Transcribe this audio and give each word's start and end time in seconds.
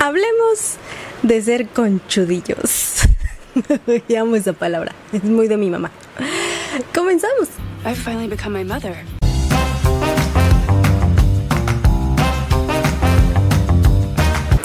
Hablemos 0.00 0.76
de 1.22 1.42
ser 1.42 1.66
conchudillos. 1.68 3.00
amo 4.18 4.36
esa 4.36 4.52
palabra. 4.52 4.92
Es 5.12 5.24
muy 5.24 5.48
de 5.48 5.56
mi 5.56 5.70
mamá. 5.70 5.90
Comenzamos. 6.94 7.48
I've 7.84 7.96
finally 7.96 8.28
become 8.28 8.56
my 8.56 8.64
mother. 8.64 8.96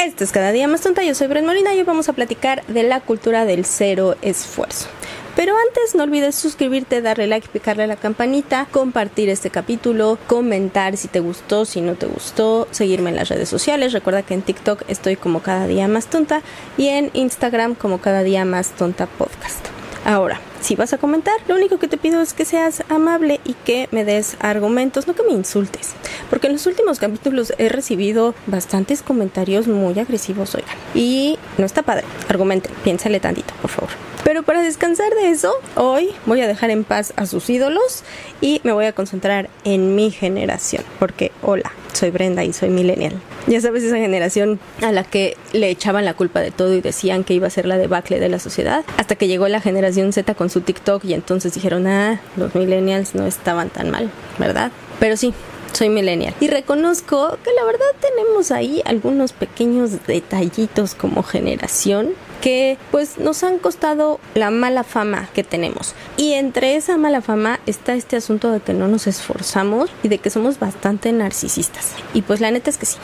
Esto 0.04 0.24
es 0.24 0.32
Cada 0.32 0.52
Día 0.52 0.68
Más 0.68 0.82
Tonta, 0.82 1.04
yo 1.04 1.16
soy 1.16 1.28
Bren 1.28 1.46
Molina 1.46 1.74
y 1.74 1.80
hoy 1.80 1.84
vamos 1.84 2.10
a 2.10 2.14
platicar 2.14 2.64
de 2.68 2.84
la 2.84 3.00
cultura 3.00 3.46
del 3.46 3.66
cero 3.66 4.16
esfuerzo. 4.22 4.88
Pero 5.36 5.56
antes 5.58 5.96
no 5.96 6.04
olvides 6.04 6.36
suscribirte, 6.36 7.02
darle 7.02 7.26
like, 7.28 7.48
picarle 7.50 7.84
a 7.84 7.88
la 7.88 7.96
campanita, 7.96 8.68
compartir 8.72 9.30
este 9.30 9.50
capítulo, 9.50 10.20
comentar 10.28 10.96
si 10.96 11.08
te 11.08 11.20
gustó, 11.20 11.66
si 11.66 11.82
no 11.82 11.96
te 11.96 12.06
gustó, 12.06 12.68
seguirme 12.72 13.10
en 13.10 13.16
las 13.16 13.30
redes 13.30 13.50
sociales. 13.50 13.94
Recuerda 13.94 14.22
que 14.22 14.36
en 14.36 14.44
TikTok 14.44 14.84
estoy 14.88 15.16
como 15.16 15.42
cada 15.42 15.66
día 15.66 15.88
más 15.88 16.08
tonta 16.08 16.42
y 16.78 16.90
en 16.90 17.10
Instagram 17.14 17.74
como 17.74 18.00
cada 18.00 18.22
día 18.22 18.46
más 18.46 18.72
tonta 18.72 19.08
podcast. 19.08 19.83
Ahora, 20.06 20.40
si 20.60 20.76
vas 20.76 20.92
a 20.94 20.98
comentar, 20.98 21.36
lo 21.48 21.56
único 21.56 21.80
que 21.80 21.88
te 21.88 21.98
pido 21.98 22.22
es 22.22 22.34
que 22.34 22.44
seas 22.46 22.84
amable 22.90 23.40
y 23.46 23.54
que 23.54 23.88
me 23.92 24.04
des 24.04 24.36
argumentos, 24.40 25.08
no 25.08 25.16
que 25.16 25.24
me 25.24 25.32
insultes. 25.32 25.94
Porque 26.30 26.48
en 26.48 26.54
los 26.54 26.66
últimos 26.68 27.00
capítulos 27.00 27.54
he 27.58 27.70
recibido 27.70 28.36
bastantes 28.48 29.02
comentarios 29.02 29.68
muy 29.68 29.98
agresivos, 29.98 30.56
oigan. 30.56 30.76
Y 30.94 31.40
no 31.58 31.66
está 31.66 31.84
padre. 31.84 32.04
Argumente, 32.28 32.70
piénsale 32.84 33.20
tantito, 33.20 33.54
por 33.62 33.72
favor. 33.72 33.90
Pero 34.24 34.44
para 34.44 34.62
descansar 34.62 35.14
de 35.14 35.30
eso, 35.30 35.54
hoy 35.76 36.10
voy 36.26 36.42
a 36.42 36.48
dejar 36.48 36.70
en 36.70 36.84
paz 36.84 37.14
a 37.16 37.26
sus 37.26 37.50
ídolos 37.50 38.04
y 38.42 38.62
me 38.64 38.72
voy 38.72 38.86
a 38.86 38.94
concentrar 38.94 39.50
en 39.64 39.96
mi 39.96 40.12
generación. 40.12 40.84
Porque, 41.00 41.32
hola, 41.42 41.72
soy 41.94 42.12
Brenda 42.12 42.44
y 42.44 42.54
soy 42.54 42.70
millennial. 42.70 43.14
Ya 43.48 43.62
sabes, 43.62 43.84
esa 43.84 43.98
generación 43.98 44.60
a 44.82 44.92
la 44.92 45.04
que 45.04 45.38
le 45.52 45.70
echaban 45.70 46.06
la 46.06 46.14
culpa 46.14 46.42
de 46.42 46.52
todo 46.52 46.74
y 46.74 46.82
decían 46.82 47.24
que 47.24 47.34
iba 47.34 47.48
a 47.48 47.50
ser 47.50 47.66
la 47.66 47.78
debacle 47.78 48.20
de 48.20 48.30
la 48.30 48.40
sociedad, 48.40 48.84
hasta 48.98 49.16
que 49.16 49.28
llegó 49.28 49.48
la 49.48 49.62
generación 49.62 50.14
Z 50.14 50.36
con 50.36 50.50
su 50.50 50.62
TikTok 50.62 51.06
y 51.06 51.14
entonces 51.14 51.54
dijeron, 51.54 51.88
ah, 51.88 52.20
los 52.36 52.56
millennials 52.56 53.16
no 53.16 53.26
estaban 53.26 53.70
tan 53.70 53.90
mal, 53.90 54.10
¿verdad? 54.38 54.72
Pero 55.00 55.18
sí, 55.18 55.34
soy 55.74 55.90
millennial. 55.90 56.34
Y 56.40 56.48
reconozco 56.48 57.38
que 57.44 57.52
la 57.54 57.64
verdad 57.66 57.86
tenemos 58.00 58.52
ahí 58.52 58.82
algunos 58.86 59.34
pequeños 59.34 60.06
detallitos 60.08 60.96
como 60.96 61.24
generación 61.24 62.12
que 62.44 62.78
pues 62.92 63.20
nos 63.20 63.42
han 63.46 63.58
costado 63.58 64.20
la 64.36 64.52
mala 64.52 64.84
fama 64.84 65.30
que 65.34 65.46
tenemos. 65.46 65.96
Y 66.18 66.34
entre 66.34 66.76
esa 66.76 66.98
mala 66.98 67.22
fama 67.22 67.62
está 67.68 67.94
este 67.94 68.18
asunto 68.18 68.52
de 68.52 68.60
que 68.60 68.74
no 68.74 68.90
nos 68.90 69.08
esforzamos 69.08 69.90
y 70.04 70.10
de 70.10 70.18
que 70.18 70.30
somos 70.30 70.60
bastante 70.60 71.14
narcisistas. 71.14 71.94
Y 72.14 72.22
pues 72.22 72.42
la 72.42 72.52
neta 72.52 72.70
es 72.70 72.78
que 72.78 72.86
sí. 72.86 72.98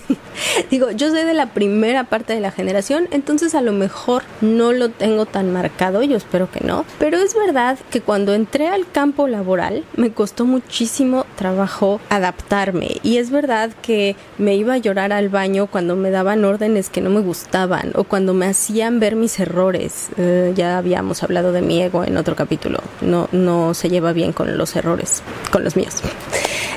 Digo, 0.70 0.92
yo 0.92 1.10
soy 1.10 1.24
de 1.24 1.34
la 1.34 1.52
primera 1.52 2.04
parte 2.04 2.32
de 2.32 2.40
la 2.40 2.52
generación, 2.52 3.06
entonces 3.10 3.54
a 3.54 3.60
lo 3.60 3.72
mejor 3.72 4.22
no 4.40 4.72
lo 4.72 4.88
tengo 4.88 5.26
tan 5.26 5.52
marcado, 5.52 6.02
yo 6.02 6.16
espero 6.16 6.50
que 6.50 6.64
no. 6.64 6.86
Pero 6.98 7.18
es 7.18 7.34
verdad 7.34 7.78
que 7.90 8.00
cuando 8.00 8.32
entré 8.32 8.68
al 8.68 8.90
campo 8.90 9.28
laboral 9.28 9.84
me 9.94 10.10
costó 10.10 10.46
muchísimo 10.46 11.26
trabajo 11.36 12.00
adaptarme. 12.08 12.96
Y 13.02 13.18
es 13.18 13.30
verdad 13.30 13.72
que 13.82 14.16
me 14.38 14.54
iba 14.54 14.72
a 14.72 14.78
llorar 14.78 15.12
al 15.12 15.28
baño 15.28 15.66
cuando 15.66 15.96
me 15.96 16.10
daban 16.10 16.46
órdenes 16.46 16.88
que 16.88 17.02
no 17.02 17.10
me 17.10 17.20
gustaban 17.20 17.92
o 17.94 18.04
cuando 18.04 18.32
me 18.32 18.46
hacían 18.46 18.69
ver 18.98 19.16
mis 19.16 19.38
errores. 19.40 20.08
Eh, 20.16 20.52
ya 20.54 20.78
habíamos 20.78 21.22
hablado 21.22 21.52
de 21.52 21.62
mi 21.62 21.82
ego 21.82 22.04
en 22.04 22.16
otro 22.16 22.36
capítulo. 22.36 22.80
No, 23.00 23.28
no 23.32 23.74
se 23.74 23.88
lleva 23.88 24.12
bien 24.12 24.32
con 24.32 24.56
los 24.56 24.76
errores, 24.76 25.22
con 25.50 25.64
los 25.64 25.76
míos. 25.76 25.96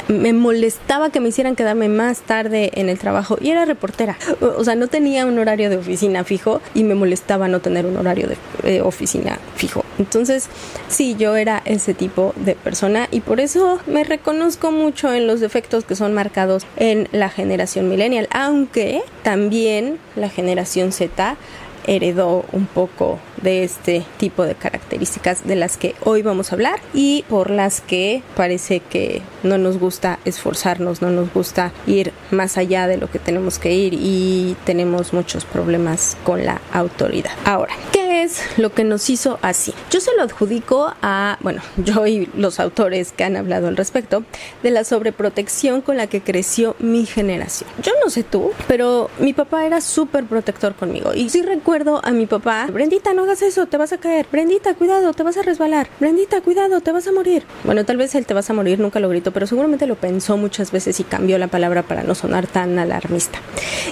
Me 0.08 0.34
molestaba 0.34 1.12
que 1.12 1.20
me 1.20 1.30
hicieran 1.30 1.56
quedarme 1.56 1.88
más 1.88 2.22
tarde 2.22 2.72
en 2.74 2.90
el 2.90 3.00
trabajo 3.00 3.38
y 3.40 3.52
era 3.52 3.64
reportera. 3.66 4.18
O 4.42 4.64
sea, 4.64 4.76
no 4.76 4.88
tenía 4.88 5.26
un 5.26 5.40
horario 5.40 5.70
de 5.70 5.78
oficina 5.78 6.24
fijo 6.24 6.62
y 6.74 6.84
me 6.84 6.96
molestaba 6.96 7.48
no 7.48 7.62
tener 7.62 7.86
un 7.86 7.96
horario 7.96 8.28
de 8.28 8.38
eh, 8.64 8.82
oficina 8.82 9.40
fijo. 9.56 9.86
Entonces, 10.00 10.50
sí, 10.90 11.16
yo 11.18 11.36
era 11.36 11.62
ese 11.64 11.94
tipo 11.94 12.34
de 12.36 12.56
persona 12.56 13.08
y 13.12 13.22
por 13.22 13.40
eso 13.40 13.80
me 13.88 14.04
reconozco 14.04 14.72
mucho 14.72 15.14
en 15.14 15.28
los 15.28 15.40
defectos 15.40 15.86
que 15.86 15.96
son 15.96 16.14
marcados 16.14 16.66
en 16.76 17.08
la 17.12 17.30
generación 17.30 17.88
millennial, 17.88 18.28
aunque 18.32 19.04
también 19.24 20.00
la 20.16 20.30
generación 20.30 20.92
Z 20.92 21.38
heredó 21.86 22.46
un 22.52 22.66
poco 22.66 23.20
de 23.42 23.64
este 23.64 24.06
tipo 24.18 24.44
de 24.44 24.56
características 24.56 25.46
de 25.46 25.56
las 25.56 25.78
que 25.78 25.96
hoy 26.04 26.22
vamos 26.22 26.52
a 26.52 26.56
hablar 26.56 26.80
y 26.94 27.26
por 27.30 27.50
las 27.50 27.82
que 27.82 28.24
parece 28.36 28.80
que 28.80 29.22
no 29.44 29.58
nos 29.58 29.78
gusta 29.78 30.20
esforzarnos, 30.26 31.02
no 31.02 31.10
nos 31.10 31.34
gusta 31.34 31.72
ir 31.86 32.14
más 32.32 32.58
allá 32.58 32.88
de 32.88 32.98
lo 32.98 33.10
que 33.10 33.20
tenemos 33.20 33.60
que 33.60 33.74
ir 33.74 33.94
y 33.94 34.56
tenemos 34.66 35.14
muchos 35.14 35.46
problemas 35.46 36.18
con 36.24 36.46
la 36.46 36.62
autoridad. 36.72 37.32
Ahora, 37.46 37.74
¿qué 37.92 38.03
es 38.24 38.42
lo 38.58 38.74
que 38.74 38.84
nos 38.84 39.10
hizo 39.10 39.40
así? 39.42 39.74
Yo 39.92 40.00
se 40.00 40.16
lo 40.16 40.24
adjudico 40.24 40.94
a, 41.02 41.38
bueno, 41.42 41.62
yo 41.78 42.08
y 42.08 42.30
los 42.36 42.60
autores 42.60 43.12
que 43.12 43.24
han 43.24 43.36
hablado 43.36 43.68
al 43.68 43.78
respecto, 43.78 44.24
de 44.62 44.72
la 44.72 44.84
sobreprotección 44.84 45.82
con 45.82 45.98
la 45.98 46.08
que 46.08 46.22
creció 46.22 46.76
mi 46.80 47.06
generación. 47.06 47.70
Yo 47.82 47.92
no 48.04 48.10
sé 48.10 48.24
tú, 48.24 48.52
pero 48.68 49.10
mi 49.20 49.34
papá 49.34 49.66
era 49.66 49.82
súper 49.82 50.26
protector 50.26 50.76
conmigo 50.76 51.14
y 51.14 51.30
sí 51.30 51.42
recuerdo 51.42 52.02
a 52.04 52.12
mi 52.12 52.26
papá, 52.26 52.68
Brendita, 52.72 53.14
no 53.14 53.24
hagas 53.24 53.42
eso, 53.42 53.66
te 53.66 53.78
vas 53.78 53.94
a 53.94 53.98
caer, 53.98 54.26
Brendita, 54.32 54.74
cuidado, 54.74 55.14
te 55.14 55.24
vas 55.24 55.38
a 55.38 55.42
resbalar, 55.42 55.88
Brendita, 56.00 56.42
cuidado, 56.42 56.82
te 56.82 56.92
vas 56.92 57.08
a 57.08 57.12
morir. 57.12 57.44
Bueno, 57.64 57.86
tal 57.86 57.98
vez 57.98 58.16
él 58.16 58.26
te 58.26 58.34
vas 58.34 58.50
a 58.50 58.54
morir, 58.54 58.80
nunca 58.80 59.00
lo 59.00 59.10
gritó, 59.10 59.32
pero 59.32 59.48
seguramente 59.48 59.88
lo 59.88 59.96
pensó 59.96 60.38
muchas 60.38 60.72
veces 60.72 61.00
y 61.00 61.04
cambió 61.04 61.38
la 61.38 61.48
palabra 61.48 61.84
para 61.84 62.04
no 62.04 62.16
sonar 62.16 62.48
tan 62.48 62.80
alarmista. 62.80 63.40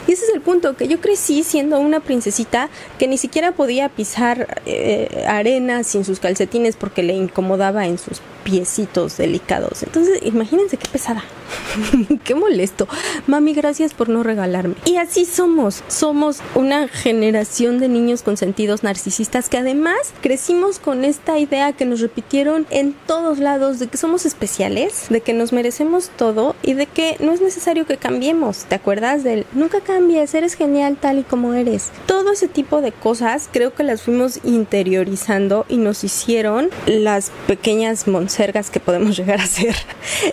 Y 0.08 0.14
ese 0.14 0.26
es 0.26 0.34
el 0.34 0.42
punto, 0.42 0.76
que 0.76 0.88
yo 0.88 1.00
crecí 1.02 1.44
siendo 1.44 1.80
una 1.80 2.00
princesita 2.00 2.70
que 2.98 3.08
ni 3.08 3.18
siquiera 3.18 3.52
podía 3.52 3.90
pisar 3.90 4.21
eh, 4.66 5.26
arena 5.28 5.84
sin 5.84 6.06
sus 6.06 6.20
calcetines 6.20 6.76
porque 6.76 7.04
le 7.04 7.14
incomodaba 7.14 7.86
en 7.88 7.98
sus 7.98 8.22
piecitos 8.44 9.18
delicados. 9.18 9.84
Entonces, 9.84 10.20
imagínense 10.24 10.78
qué 10.78 10.88
pesada. 10.88 11.24
qué 12.24 12.36
molesto. 12.36 12.88
Mami, 13.28 13.54
gracias 13.54 13.94
por 13.94 14.10
no 14.10 14.24
regalarme. 14.24 14.76
Y 14.86 14.98
así 14.98 15.26
somos. 15.26 15.84
Somos 15.88 16.40
una 16.56 16.88
generación 16.88 17.80
de 17.80 17.88
niños 17.88 18.24
con 18.24 18.38
sentidos 18.38 18.84
narcisistas 18.84 19.50
que 19.50 19.58
además 19.58 20.14
crecimos 20.22 20.80
con 20.80 21.06
esta 21.06 21.38
idea 21.38 21.74
que 21.74 21.86
nos 21.86 22.00
repitieron 22.00 22.66
en 22.70 22.94
todos 23.06 23.40
lados 23.40 23.80
de 23.80 23.88
que 23.88 23.98
somos 23.98 24.26
especiales, 24.26 25.08
de 25.10 25.22
que 25.22 25.34
nos 25.34 25.54
merecemos 25.54 26.10
todo 26.16 26.56
y 26.64 26.74
de 26.74 26.86
que 26.86 27.18
no 27.20 27.32
es 27.34 27.42
necesario 27.42 27.86
que 27.86 27.98
cambiemos. 27.98 28.66
¿Te 28.66 28.76
acuerdas 28.76 29.24
del 29.24 29.46
nunca 29.54 29.82
cambies, 29.82 30.34
eres 30.34 30.56
genial 30.56 30.98
tal 31.00 31.20
y 31.20 31.24
como 31.24 31.54
eres? 31.54 31.92
Todo 32.06 32.32
ese 32.32 32.48
tipo 32.48 32.82
de 32.82 32.92
cosas 32.92 33.50
creo 33.52 33.74
que 33.74 33.84
las 33.84 34.08
interiorizando 34.44 35.66
y 35.70 35.78
nos 35.78 36.04
hicieron 36.04 36.70
las 36.86 37.32
pequeñas 37.48 38.08
monsergas 38.08 38.70
que 38.70 38.80
podemos 38.80 39.18
llegar 39.18 39.42
a 39.42 39.48
ser. 39.48 39.76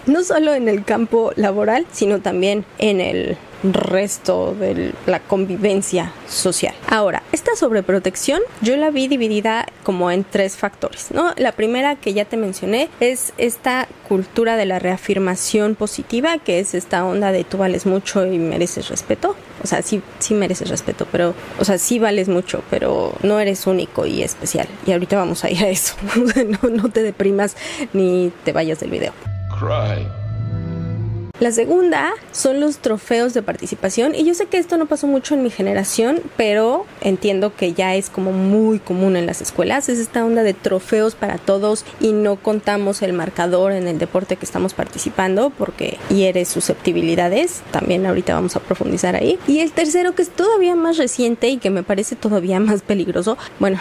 No 0.07 0.25
solo 0.25 0.55
en 0.55 0.69
el 0.69 0.85
campo 0.85 1.33
laboral, 1.37 1.87
sino 1.93 2.21
también 2.21 2.65
en 2.79 3.01
el 3.01 3.37
resto 3.63 4.55
de 4.55 4.93
la 5.07 5.21
convivencia 5.21 6.13
social. 6.29 6.75
Ahora, 6.89 7.23
esta 7.33 7.57
sobreprotección 7.57 8.41
yo 8.61 8.77
la 8.77 8.91
vi 8.91 9.09
dividida 9.09 9.67
como 9.83 10.11
en 10.11 10.25
tres 10.25 10.57
factores, 10.57 11.11
¿no? 11.13 11.33
La 11.37 11.53
primera 11.53 11.97
que 11.97 12.15
ya 12.15 12.25
te 12.25 12.37
mencioné 12.37 12.89
es 13.01 13.33
esta 13.39 13.89
cultura 14.09 14.57
de 14.57 14.67
la 14.67 14.79
reafirmación 14.79 15.75
positiva, 15.75 16.39
que 16.39 16.61
es 16.61 16.75
esta 16.75 17.05
onda 17.05 17.33
de 17.33 17.45
tú 17.45 17.59
vales 17.59 17.87
mucho 17.87 18.27
y 18.27 18.39
mereces 18.39 18.89
respeto. 18.89 19.37
O 19.63 19.67
sea, 19.67 19.83
sí, 19.83 20.03
sí 20.19 20.35
mereces 20.35 20.69
respeto, 20.69 21.07
pero, 21.11 21.35
o 21.59 21.65
sea, 21.65 21.79
sí 21.79 21.99
vales 21.99 22.29
mucho, 22.29 22.63
pero 22.71 23.13
no 23.23 23.41
eres 23.41 23.67
único 23.67 24.07
y 24.07 24.23
especial. 24.23 24.69
Y 24.87 24.93
ahorita 24.93 25.17
vamos 25.17 25.45
a 25.45 25.51
ir 25.51 25.63
a 25.65 25.69
eso. 25.69 25.95
no, 26.63 26.71
no 26.71 26.89
te 26.89 27.03
deprimas 27.03 27.57
ni 27.93 28.33
te 28.45 28.53
vayas 28.53 28.81
del 28.81 28.91
video. 28.91 29.13
La 31.41 31.53
segunda 31.53 32.15
son 32.33 32.59
los 32.59 32.79
trofeos 32.79 33.33
de 33.33 33.43
participación 33.43 34.17
y 34.17 34.25
yo 34.25 34.35
sé 34.35 34.47
que 34.47 34.59
esto 34.59 34.77
no 34.77 34.87
pasó 34.87 35.07
mucho 35.07 35.35
en 35.35 35.45
mi 35.45 35.51
generación, 35.51 36.21
pero 36.37 36.85
entiendo 37.01 37.55
que 37.55 37.75
ya 37.75 37.95
es 37.95 38.11
como 38.11 38.33
muy 38.33 38.81
común 38.81 39.15
en 39.15 39.27
las 39.27 39.41
escuelas. 39.41 39.89
Es 39.89 40.01
esta 40.01 40.25
onda 40.25 40.43
de 40.43 40.53
trofeos 40.53 41.15
para 41.15 41.39
todos 41.39 41.85
y 42.01 42.11
no 42.11 42.35
contamos 42.35 43.03
el 43.03 43.13
marcador 43.13 43.71
en 43.71 43.87
el 43.87 44.01
deporte 44.01 44.35
que 44.35 44.45
estamos 44.45 44.75
participando 44.75 45.51
porque 45.51 45.99
hiere 46.11 46.45
susceptibilidades. 46.45 47.63
También 47.71 48.05
ahorita 48.05 48.35
vamos 48.35 48.57
a 48.57 48.61
profundizar 48.61 49.15
ahí. 49.15 49.39
Y 49.47 49.61
el 49.61 49.71
tercero 49.71 50.17
que 50.17 50.23
es 50.23 50.31
todavía 50.31 50.75
más 50.75 50.97
reciente 50.97 51.51
y 51.51 51.59
que 51.59 51.71
me 51.71 51.85
parece 51.85 52.17
todavía 52.17 52.59
más 52.59 52.83
peligroso, 52.83 53.39
bueno, 53.61 53.79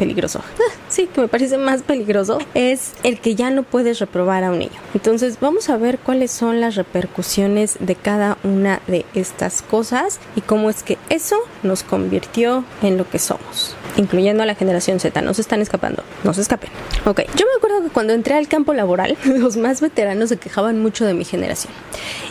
peligroso, 0.00 0.40
sí, 0.88 1.08
que 1.14 1.20
me 1.20 1.28
parece 1.28 1.58
más 1.58 1.82
peligroso, 1.82 2.38
es 2.54 2.92
el 3.02 3.20
que 3.20 3.34
ya 3.34 3.50
no 3.50 3.64
puedes 3.64 3.98
reprobar 3.98 4.44
a 4.44 4.50
un 4.50 4.58
niño. 4.58 4.80
Entonces 4.94 5.36
vamos 5.38 5.68
a 5.68 5.76
ver 5.76 5.98
cuáles 5.98 6.30
son 6.30 6.58
las 6.58 6.74
repercusiones 6.74 7.76
de 7.80 7.96
cada 7.96 8.38
una 8.42 8.80
de 8.86 9.04
estas 9.14 9.60
cosas 9.60 10.18
y 10.36 10.40
cómo 10.40 10.70
es 10.70 10.82
que 10.82 10.96
eso 11.10 11.36
nos 11.62 11.82
convirtió 11.82 12.64
en 12.82 12.96
lo 12.96 13.08
que 13.08 13.18
somos. 13.18 13.76
incluyendo 13.96 14.42
a 14.42 14.46
la 14.46 14.54
generación 14.54 15.00
Z, 15.00 15.20
no 15.20 15.34
se 15.34 15.42
están 15.42 15.60
escapando, 15.60 16.02
no 16.24 16.32
se 16.32 16.40
escapen. 16.40 16.70
Ok, 17.04 17.22
yo 17.36 17.44
me 17.44 17.56
acuerdo 17.58 17.82
que 17.82 17.90
cuando 17.90 18.14
entré 18.14 18.34
al 18.36 18.48
campo 18.48 18.72
laboral, 18.72 19.18
los 19.24 19.58
más 19.58 19.82
veteranos 19.82 20.30
se 20.30 20.38
quejaban 20.38 20.80
mucho 20.80 21.04
de 21.04 21.12
mi 21.12 21.24
generación 21.24 21.72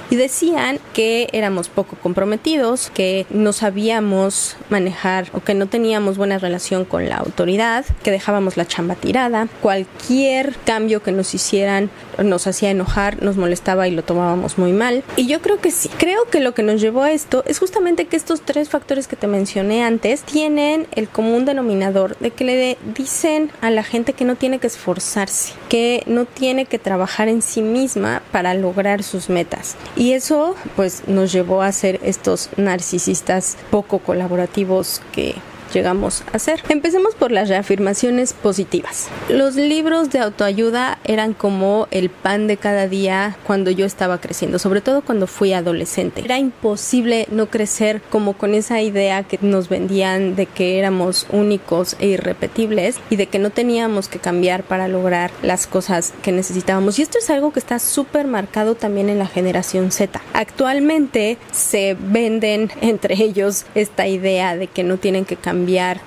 y 0.09 0.15
decían 0.15 0.79
que 0.93 1.29
éramos 1.33 1.69
poco 1.69 1.95
comprometidos, 1.95 2.89
que 2.89 3.25
no 3.29 3.53
sabíamos 3.53 4.57
manejar 4.69 5.29
o 5.33 5.41
que 5.41 5.53
no 5.53 5.67
teníamos 5.67 6.17
buena 6.17 6.37
relación 6.37 6.85
con 6.85 7.09
la 7.09 7.17
autoridad, 7.17 7.85
que 8.03 8.11
dejábamos 8.11 8.57
la 8.57 8.65
chamba 8.65 8.95
tirada, 8.95 9.47
cualquier 9.61 10.55
cambio 10.65 11.01
que 11.01 11.11
nos 11.11 11.33
hicieran 11.33 11.89
nos 12.23 12.47
hacía 12.47 12.71
enojar, 12.71 13.21
nos 13.23 13.37
molestaba 13.37 13.87
y 13.87 13.91
lo 13.91 14.03
tomábamos 14.03 14.57
muy 14.57 14.71
mal. 14.71 15.03
Y 15.15 15.27
yo 15.27 15.41
creo 15.41 15.59
que 15.59 15.71
sí, 15.71 15.89
creo 15.97 16.25
que 16.25 16.39
lo 16.39 16.53
que 16.53 16.63
nos 16.63 16.81
llevó 16.81 17.03
a 17.03 17.11
esto 17.11 17.43
es 17.45 17.59
justamente 17.59 18.05
que 18.05 18.17
estos 18.17 18.41
tres 18.41 18.69
factores 18.69 19.07
que 19.07 19.15
te 19.15 19.27
mencioné 19.27 19.83
antes 19.83 20.23
tienen 20.23 20.87
el 20.95 21.07
común 21.07 21.45
denominador 21.45 22.17
de 22.17 22.31
que 22.31 22.43
le 22.43 22.77
dicen 22.95 23.51
a 23.61 23.69
la 23.71 23.83
gente 23.83 24.13
que 24.13 24.25
no 24.25 24.35
tiene 24.35 24.59
que 24.59 24.67
esforzarse, 24.67 25.53
que 25.69 26.03
no 26.05 26.25
tiene 26.25 26.65
que 26.65 26.79
trabajar 26.79 27.27
en 27.29 27.41
sí 27.41 27.61
misma 27.61 28.21
para 28.31 28.53
lograr 28.53 29.03
sus 29.03 29.29
metas. 29.29 29.75
Y 29.99 30.13
eso 30.13 30.55
pues 30.77 31.03
nos 31.07 31.33
llevó 31.33 31.61
a 31.61 31.73
ser 31.73 31.99
estos 32.03 32.49
narcisistas 32.55 33.57
poco 33.69 33.99
colaborativos 33.99 35.01
que 35.11 35.35
llegamos 35.73 36.23
a 36.33 36.37
hacer. 36.37 36.61
Empecemos 36.69 37.15
por 37.15 37.31
las 37.31 37.49
reafirmaciones 37.49 38.33
positivas. 38.33 39.07
Los 39.29 39.55
libros 39.55 40.09
de 40.09 40.19
autoayuda 40.19 40.97
eran 41.03 41.33
como 41.33 41.87
el 41.91 42.09
pan 42.09 42.47
de 42.47 42.57
cada 42.57 42.87
día 42.87 43.37
cuando 43.45 43.71
yo 43.71 43.85
estaba 43.85 44.19
creciendo, 44.19 44.59
sobre 44.59 44.81
todo 44.81 45.01
cuando 45.01 45.27
fui 45.27 45.53
adolescente. 45.53 46.21
Era 46.23 46.39
imposible 46.39 47.27
no 47.31 47.47
crecer 47.47 48.01
como 48.09 48.33
con 48.33 48.53
esa 48.53 48.81
idea 48.81 49.23
que 49.23 49.39
nos 49.41 49.69
vendían 49.69 50.35
de 50.35 50.45
que 50.45 50.79
éramos 50.79 51.27
únicos 51.31 51.95
e 51.99 52.07
irrepetibles 52.07 52.97
y 53.09 53.15
de 53.15 53.27
que 53.27 53.39
no 53.39 53.49
teníamos 53.49 54.07
que 54.07 54.19
cambiar 54.19 54.63
para 54.63 54.87
lograr 54.87 55.31
las 55.41 55.67
cosas 55.67 56.13
que 56.21 56.31
necesitábamos. 56.31 56.99
Y 56.99 57.03
esto 57.03 57.17
es 57.19 57.29
algo 57.29 57.51
que 57.51 57.59
está 57.59 57.79
súper 57.79 58.27
marcado 58.27 58.75
también 58.75 59.09
en 59.09 59.19
la 59.19 59.27
generación 59.27 59.91
Z. 59.91 60.21
Actualmente 60.33 61.37
se 61.51 61.95
venden 61.99 62.71
entre 62.81 63.15
ellos 63.15 63.65
esta 63.75 64.07
idea 64.07 64.55
de 64.55 64.67
que 64.67 64.83
no 64.83 64.97
tienen 64.97 65.25
que 65.25 65.35
cambiar 65.35 65.58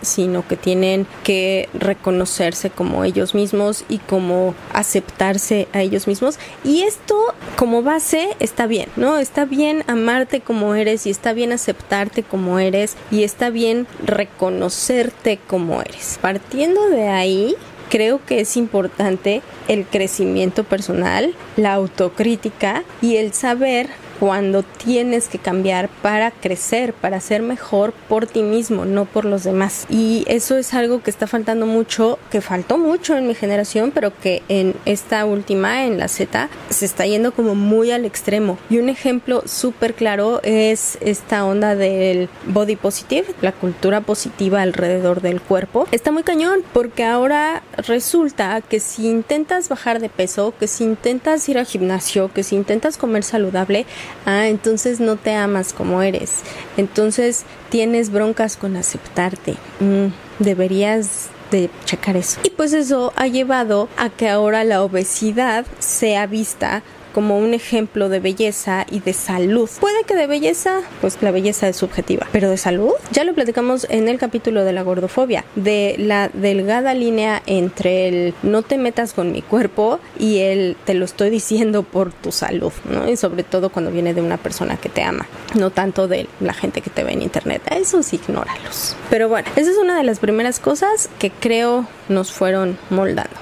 sino 0.03 0.47
que 0.47 0.57
tienen 0.57 1.07
que 1.25 1.69
reconocerse 1.75 2.71
como 2.71 3.05
ellos 3.05 3.35
mismos 3.35 3.85
y 3.89 3.99
como 3.99 4.55
aceptarse 4.73 5.69
a 5.73 5.83
ellos 5.83 6.07
mismos. 6.07 6.39
Y 6.65 6.83
esto 6.83 7.17
como 7.57 7.83
base 7.83 8.31
está 8.41 8.67
bien, 8.67 8.89
¿no? 8.97 9.19
Está 9.19 9.45
bien 9.45 9.85
amarte 9.87 10.41
como 10.41 10.75
eres 10.75 11.07
y 11.07 11.11
está 11.11 11.33
bien 11.33 11.53
aceptarte 11.53 12.23
como 12.23 12.59
eres 12.59 12.97
y 13.11 13.25
está 13.25 13.51
bien 13.51 13.87
reconocerte 14.05 15.39
como 15.47 15.81
eres. 15.81 16.19
Partiendo 16.21 16.89
de 16.89 17.09
ahí, 17.09 17.57
creo 17.89 18.25
que 18.25 18.41
es 18.41 18.57
importante 18.57 19.43
el 19.69 19.85
crecimiento 19.85 20.65
personal, 20.65 21.35
la 21.57 21.75
autocrítica 21.75 22.85
y 23.01 23.17
el 23.17 23.35
saber 23.35 23.91
cuando 24.23 24.63
tienes 24.63 25.27
que 25.27 25.41
cambiar 25.41 25.89
para 26.01 26.31
crecer, 26.31 26.93
para 26.93 27.19
ser 27.19 27.43
mejor 27.43 27.93
por 28.09 28.29
ti 28.29 28.45
mismo, 28.45 28.85
no 28.85 29.05
por 29.05 29.25
los 29.25 29.43
demás. 29.43 29.85
Y 29.91 30.23
eso 30.29 30.57
es 30.57 30.75
algo 30.75 31.03
que 31.03 31.11
está 31.11 31.27
faltando 31.27 31.67
mucho, 31.67 32.21
que 32.31 32.41
faltó 32.41 32.79
mucho 32.79 33.17
en 33.17 33.27
mi 33.27 33.35
generación, 33.35 33.91
pero 33.93 34.17
que 34.17 34.45
en 34.49 34.77
esta 34.85 35.25
última, 35.25 35.87
en 35.87 35.99
la 35.99 36.07
Z, 36.07 36.49
se 36.71 36.85
está 36.85 37.05
yendo 37.05 37.33
como 37.33 37.57
muy 37.57 37.91
al 37.91 38.05
extremo. 38.05 38.59
Y 38.71 38.79
un 38.79 38.91
ejemplo 38.91 39.43
súper 39.45 39.95
claro 39.95 40.41
es 40.45 40.99
esta 41.01 41.45
onda 41.45 41.75
del 41.75 42.29
body 42.47 42.77
positive, 42.77 43.27
la 43.41 43.51
cultura 43.51 44.03
positiva 44.03 44.63
alrededor 44.63 45.21
del 45.21 45.41
cuerpo. 45.41 45.89
Está 45.91 46.13
muy 46.13 46.23
cañón 46.23 46.61
porque 46.73 47.03
ahora 47.03 47.65
resulta 47.77 48.61
que 48.61 48.79
si 48.79 49.09
intentas 49.09 49.69
bajar 49.69 49.99
de 49.99 50.09
peso, 50.09 50.55
que 50.61 50.69
si 50.69 50.85
intentas 50.85 51.49
ir 51.49 51.59
al 51.59 51.67
gimnasio, 51.67 52.31
que 52.33 52.45
si 52.45 52.55
intentas 52.55 52.97
comer 52.97 53.25
saludable, 53.25 53.85
ah, 54.27 54.49
entonces 54.49 55.01
no 55.01 55.17
te 55.17 55.35
amas 55.35 55.73
como 55.73 56.03
eres, 56.03 56.41
entonces 56.77 57.45
tienes 57.71 58.11
broncas 58.11 58.57
con 58.57 58.77
aceptarte, 58.77 59.57
mm, 59.81 60.07
deberías 60.39 61.29
de 61.51 61.71
checar 61.85 62.17
eso. 62.17 62.41
Y 62.43 62.51
pues 62.51 62.73
eso 62.73 63.13
ha 63.17 63.27
llevado 63.27 63.89
a 63.97 64.09
que 64.09 64.29
ahora 64.29 64.65
la 64.65 64.83
obesidad 64.83 65.67
sea 65.79 66.27
vista 66.27 66.83
como 67.13 67.39
un 67.39 67.55
ejemplo 67.55 68.09
de 68.09 68.21
belleza 68.21 68.87
y 68.91 69.01
de 69.01 69.13
salud. 69.13 69.69
Puede 69.81 70.05
que 70.05 70.15
de 70.15 70.27
belleza, 70.27 70.81
pues 71.01 71.19
la 71.21 71.31
belleza 71.31 71.69
es 71.69 71.77
subjetiva, 71.77 72.27
pero 72.33 72.51
de 72.51 72.57
salud, 72.57 72.93
ya 73.13 73.25
lo 73.25 73.35
platicamos 73.35 73.87
en 73.91 74.09
el 74.09 74.19
capítulo 74.19 74.65
de 74.65 74.73
la 74.73 74.83
gordofobia, 74.83 75.45
de 75.55 75.95
la 75.99 76.29
delgada 76.29 76.95
línea 76.95 77.43
entre 77.47 78.09
el 78.09 78.35
no 78.43 78.63
te 78.63 78.79
metas 78.79 79.13
con 79.13 79.33
mi 79.33 79.43
cuerpo 79.43 80.01
y 80.19 80.39
el 80.39 80.77
te 80.85 80.95
lo 80.95 81.05
estoy 81.05 81.31
diciendo 81.31 81.83
por 81.83 82.13
tu 82.13 82.33
salud, 82.33 82.73
¿no? 82.91 83.09
Y 83.09 83.17
sobre 83.17 83.43
todo 83.43 83.71
cuando 83.71 83.91
viene 83.91 84.15
de 84.15 84.23
una 84.23 84.37
persona 84.37 84.77
que 84.77 84.89
te 84.89 85.03
ama, 85.03 85.27
no 85.55 85.71
tanto 85.71 86.09
de 86.09 86.29
la 86.41 86.55
gente 86.55 86.81
que 86.81 86.91
te 86.91 87.05
ve 87.05 87.13
en 87.13 87.23
internet, 87.23 87.63
a 87.71 87.77
esos 87.77 88.13
ignóralos. 88.13 88.97
Pero 89.11 89.29
bueno, 89.29 89.49
esa 89.57 89.71
es 89.71 89.77
una 89.77 89.97
de 89.97 90.05
las 90.05 90.19
primeras 90.19 90.61
cosas 90.61 91.09
que 91.19 91.31
creo 91.31 91.87
nos 92.09 92.33
fueron 92.33 92.79
moldando. 92.91 93.37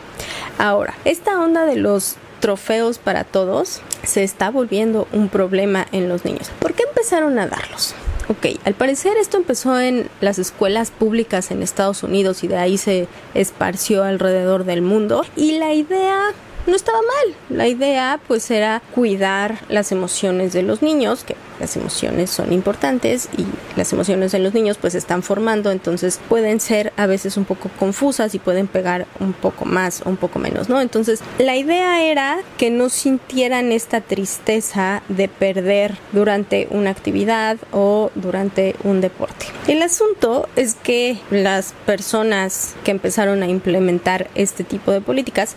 Ahora, 0.59 0.95
esta 1.05 1.41
onda 1.41 1.65
de 1.65 1.77
los 1.77 2.17
trofeos 2.41 2.99
para 2.99 3.25
todos 3.25 3.81
se 4.03 4.25
está 4.25 4.51
volviendo 4.51 5.07
un 5.13 5.29
problema 5.29 5.87
en 5.93 6.09
los 6.09 6.25
niños. 6.25 6.51
¿Por 6.59 6.75
qué 6.75 6.85
empezaron 6.89 7.39
a 7.39 7.47
darlos? 7.47 7.95
Ok, 8.29 8.47
al 8.65 8.75
parecer 8.75 9.17
esto 9.17 9.37
empezó 9.37 9.79
en 9.81 10.09
las 10.21 10.39
escuelas 10.39 10.91
públicas 10.91 11.51
en 11.51 11.63
Estados 11.63 12.03
Unidos 12.03 12.45
y 12.45 12.49
de 12.49 12.57
ahí 12.57 12.79
se 12.79 13.09
esparció 13.35 14.05
alrededor 14.05 14.65
del 14.65 14.83
mundo. 14.83 15.25
Y 15.37 15.59
la 15.59 15.75
idea 15.75 16.33
no 16.67 16.77
estaba 16.77 16.99
mal. 16.99 17.35
La 17.49 17.69
idea 17.69 18.21
pues 18.27 18.51
era 18.51 18.83
cuidar 18.95 19.59
las 19.69 19.93
emociones 19.93 20.53
de 20.53 20.63
los 20.63 20.83
niños, 20.83 21.25
que 21.25 21.37
las 21.59 21.77
emociones 21.77 22.31
son 22.31 22.53
importantes 22.53 23.29
y 23.37 23.45
las 23.77 23.93
emociones 23.93 24.33
de 24.33 24.39
los 24.39 24.55
niños 24.55 24.79
pues 24.79 24.95
están 24.95 25.23
formando, 25.23 25.71
entonces 25.71 26.19
pueden 26.29 26.59
ser 26.59 26.93
a 26.97 27.07
veces 27.07 27.37
un 27.37 27.45
poco 27.45 27.71
confusas 27.79 28.35
y 28.35 28.39
pueden 28.39 28.67
pegar 28.67 29.07
un 29.21 29.35
poco 29.35 29.67
más 29.67 30.03
o 30.05 30.09
un 30.09 30.17
poco 30.17 30.39
menos, 30.39 30.69
¿no? 30.69 30.81
Entonces 30.81 31.21
la 31.39 31.57
idea 31.57 32.03
era 32.03 32.39
que 32.57 32.71
no 32.71 32.89
sintieran 32.89 33.73
esta 33.73 34.01
tristeza 34.01 35.03
de 35.09 35.29
perder 35.29 35.97
durante 36.13 36.67
una 36.71 36.91
actividad 36.91 37.59
o 37.73 38.11
durante 38.15 38.75
un 38.83 39.01
deporte. 39.01 39.47
El 39.69 39.83
asunto 39.83 40.49
es 40.57 40.75
que 40.75 41.19
las 41.31 41.75
personas 41.85 42.75
que 42.85 42.91
empezaron 42.91 43.43
a 43.43 43.49
implementar 43.49 44.29
este 44.35 44.65
tipo 44.65 44.93
de 44.93 45.01
políticas 45.01 45.57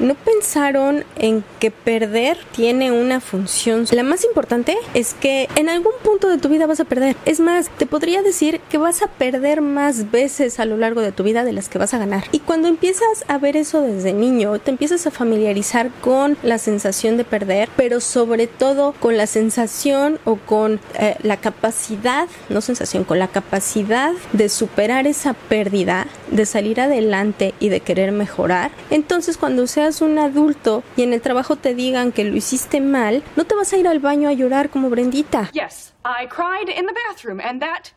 no 0.00 0.14
pensaron 0.14 1.04
en 1.16 1.44
que 1.58 1.70
perder 1.70 2.38
tiene 2.52 2.90
una 2.90 3.20
función. 3.20 3.84
La 3.92 4.02
más 4.02 4.24
importante 4.24 4.76
es 4.94 5.14
que 5.14 5.48
en 5.56 5.68
algún 5.68 5.92
punto 6.02 6.28
de 6.28 6.38
tu 6.38 6.48
vida 6.48 6.66
vas 6.66 6.80
a 6.80 6.84
perder. 6.84 7.16
Es 7.26 7.38
más, 7.40 7.70
te 7.78 7.86
podría 7.86 8.22
decir 8.22 8.60
que 8.70 8.78
vas 8.78 9.02
a 9.02 9.06
perder 9.06 9.60
más 9.60 10.10
veces 10.10 10.58
a 10.58 10.64
lo 10.64 10.76
largo 10.76 11.02
de 11.02 11.12
tu 11.12 11.22
vida 11.22 11.44
de 11.44 11.52
las 11.52 11.68
que 11.68 11.78
vas 11.78 11.94
a 11.94 11.98
ganar. 11.98 12.24
Y 12.32 12.40
cuando 12.40 12.68
empiezas 12.68 13.24
a 13.28 13.38
ver 13.38 13.56
eso 13.56 13.82
desde 13.82 14.12
niño, 14.12 14.58
te 14.58 14.70
empiezas 14.70 15.06
a 15.06 15.10
familiarizar 15.10 15.90
con 16.00 16.36
la 16.42 16.58
sensación 16.58 17.16
de 17.16 17.24
perder, 17.24 17.68
pero 17.76 18.00
sobre 18.00 18.46
todo 18.46 18.94
con 18.98 19.16
la 19.16 19.26
sensación 19.26 20.18
o 20.24 20.36
con 20.36 20.80
eh, 20.98 21.16
la 21.22 21.36
capacidad, 21.36 22.26
no 22.48 22.60
sensación, 22.60 23.04
con 23.04 23.18
la 23.18 23.28
capacidad 23.28 24.12
de 24.32 24.48
superar 24.48 25.06
esa 25.06 25.34
pérdida, 25.34 26.06
de 26.30 26.46
salir 26.46 26.80
adelante 26.80 27.54
y 27.60 27.68
de 27.68 27.80
querer 27.80 28.12
mejorar. 28.12 28.70
Entonces 28.90 29.36
cuando 29.36 29.66
seas 29.66 29.89
un 30.00 30.18
adulto 30.18 30.84
y 30.96 31.02
en 31.02 31.12
el 31.12 31.20
trabajo 31.20 31.56
te 31.56 31.74
digan 31.74 32.12
que 32.12 32.24
lo 32.24 32.36
hiciste 32.36 32.80
mal, 32.80 33.22
no 33.34 33.44
te 33.44 33.56
vas 33.56 33.72
a 33.72 33.76
ir 33.76 33.88
al 33.88 33.98
baño 33.98 34.28
a 34.28 34.32
llorar 34.32 34.70
como 34.70 34.88
Brendita. 34.88 35.50
Yes, 35.52 35.92
I 36.04 36.26
cried 36.28 36.68
in 36.68 36.86
the 36.86 36.94
bathroom 37.08 37.40
and 37.40 37.60
that 37.60 37.90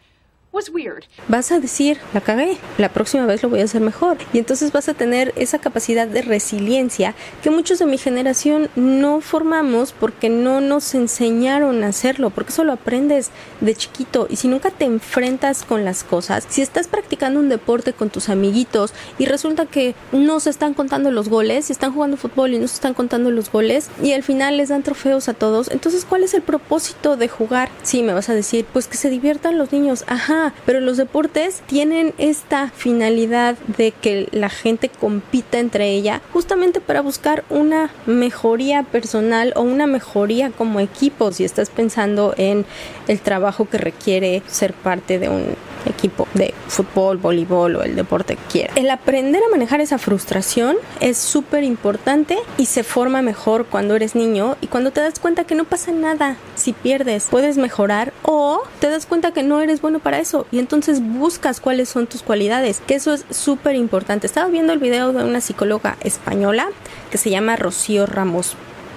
Vas 1.27 1.51
a 1.51 1.59
decir, 1.59 1.97
la 2.13 2.21
cagué, 2.21 2.57
la 2.77 2.89
próxima 2.89 3.25
vez 3.25 3.41
lo 3.41 3.49
voy 3.49 3.61
a 3.61 3.63
hacer 3.63 3.81
mejor. 3.81 4.17
Y 4.33 4.37
entonces 4.37 4.71
vas 4.71 4.87
a 4.87 4.93
tener 4.93 5.33
esa 5.35 5.57
capacidad 5.57 6.07
de 6.07 6.21
resiliencia 6.21 7.15
que 7.41 7.49
muchos 7.49 7.79
de 7.79 7.87
mi 7.87 7.97
generación 7.97 8.69
no 8.75 9.19
formamos 9.21 9.93
porque 9.93 10.29
no 10.29 10.61
nos 10.61 10.93
enseñaron 10.93 11.83
a 11.83 11.87
hacerlo, 11.87 12.29
porque 12.29 12.51
eso 12.51 12.63
lo 12.63 12.73
aprendes 12.73 13.31
de 13.61 13.73
chiquito. 13.73 14.27
Y 14.29 14.35
si 14.35 14.47
nunca 14.47 14.69
te 14.69 14.85
enfrentas 14.85 15.63
con 15.63 15.85
las 15.85 16.03
cosas, 16.03 16.45
si 16.47 16.61
estás 16.61 16.87
practicando 16.87 17.39
un 17.39 17.49
deporte 17.49 17.93
con 17.93 18.11
tus 18.11 18.29
amiguitos 18.29 18.93
y 19.17 19.25
resulta 19.25 19.65
que 19.65 19.95
no 20.11 20.39
se 20.39 20.51
están 20.51 20.75
contando 20.75 21.09
los 21.09 21.29
goles, 21.29 21.65
si 21.65 21.73
están 21.73 21.93
jugando 21.93 22.15
fútbol 22.15 22.53
y 22.53 22.59
no 22.59 22.67
se 22.67 22.75
están 22.75 22.93
contando 22.93 23.31
los 23.31 23.51
goles, 23.51 23.89
y 24.03 24.11
al 24.13 24.21
final 24.21 24.57
les 24.57 24.69
dan 24.69 24.83
trofeos 24.83 25.29
a 25.29 25.33
todos, 25.33 25.71
entonces 25.71 26.05
¿cuál 26.05 26.23
es 26.23 26.35
el 26.35 26.43
propósito 26.43 27.17
de 27.17 27.27
jugar? 27.27 27.69
Sí, 27.81 28.03
me 28.03 28.13
vas 28.13 28.29
a 28.29 28.35
decir, 28.35 28.67
pues 28.71 28.87
que 28.87 28.97
se 28.97 29.09
diviertan 29.09 29.57
los 29.57 29.71
niños. 29.71 30.03
Ajá 30.05 30.42
pero 30.65 30.79
los 30.79 30.97
deportes 30.97 31.61
tienen 31.67 32.13
esta 32.17 32.69
finalidad 32.69 33.55
de 33.77 33.91
que 33.91 34.27
la 34.31 34.49
gente 34.49 34.89
compita 34.89 35.59
entre 35.59 35.91
ella 35.91 36.21
justamente 36.33 36.81
para 36.81 37.01
buscar 37.01 37.43
una 37.49 37.91
mejoría 38.05 38.83
personal 38.83 39.53
o 39.55 39.61
una 39.61 39.87
mejoría 39.87 40.49
como 40.49 40.79
equipo 40.79 41.31
si 41.31 41.43
estás 41.43 41.69
pensando 41.69 42.33
en 42.37 42.65
el 43.07 43.19
trabajo 43.19 43.69
que 43.69 43.77
requiere 43.77 44.41
ser 44.47 44.73
parte 44.73 45.19
de 45.19 45.29
un 45.29 45.55
equipo 45.85 46.27
de 46.33 46.53
fútbol, 46.67 47.17
voleibol 47.17 47.75
o 47.75 47.83
el 47.83 47.95
deporte 47.95 48.35
que 48.35 48.43
quiera. 48.51 48.73
El 48.75 48.89
aprender 48.89 49.41
a 49.43 49.51
manejar 49.51 49.81
esa 49.81 49.97
frustración 49.97 50.77
es 50.99 51.17
súper 51.17 51.63
importante 51.63 52.37
y 52.57 52.65
se 52.65 52.83
forma 52.83 53.21
mejor 53.21 53.65
cuando 53.65 53.95
eres 53.95 54.15
niño 54.15 54.55
y 54.61 54.67
cuando 54.67 54.91
te 54.91 55.01
das 55.01 55.19
cuenta 55.19 55.43
que 55.43 55.55
no 55.55 55.65
pasa 55.65 55.91
nada 55.91 56.37
si 56.55 56.73
pierdes, 56.73 57.27
puedes 57.29 57.57
mejorar 57.57 58.13
o 58.23 58.61
te 58.79 58.89
das 58.89 59.05
cuenta 59.05 59.31
que 59.31 59.43
no 59.43 59.61
eres 59.61 59.81
bueno 59.81 59.99
para 59.99 60.19
y 60.51 60.59
entonces 60.59 61.01
buscas 61.01 61.59
cuáles 61.59 61.89
son 61.89 62.07
tus 62.07 62.23
cualidades, 62.23 62.81
que 62.85 62.95
eso 62.95 63.13
es 63.13 63.25
súper 63.29 63.75
importante. 63.75 64.27
Estaba 64.27 64.49
viendo 64.49 64.73
el 64.73 64.79
video 64.79 65.13
de 65.13 65.23
una 65.23 65.41
psicóloga 65.41 65.97
española 66.01 66.67
que 67.11 67.17
se 67.17 67.29
llama 67.29 67.55
Rocío 67.55 68.05
Ramos 68.05 68.55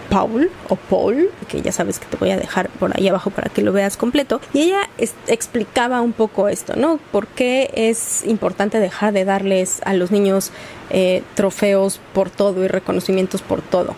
Paul 0.09 0.51
o 0.69 0.77
Paul, 0.77 1.31
que 1.49 1.61
ya 1.61 1.73
sabes 1.73 1.99
que 1.99 2.07
te 2.07 2.17
voy 2.17 2.31
a 2.31 2.37
dejar 2.37 2.69
por 2.71 2.97
ahí 2.97 3.09
abajo 3.09 3.31
para 3.31 3.51
que 3.51 3.63
lo 3.63 3.73
veas 3.73 3.97
completo. 3.97 4.41
Y 4.53 4.61
ella 4.63 4.89
explicaba 5.27 6.01
un 6.01 6.13
poco 6.13 6.49
esto, 6.49 6.77
¿no? 6.77 6.99
¿Por 7.13 7.27
qué 7.27 7.71
es 7.75 8.25
importante 8.25 8.79
dejar 8.79 9.13
de 9.13 9.25
darles 9.25 9.81
a 9.85 9.95
los 9.95 10.11
niños 10.11 10.53
eh, 10.91 11.23
trofeos 11.35 12.01
por 12.13 12.31
todo 12.31 12.65
y 12.65 12.69
reconocimientos 12.69 13.43
por 13.43 13.63
todo? 13.63 13.95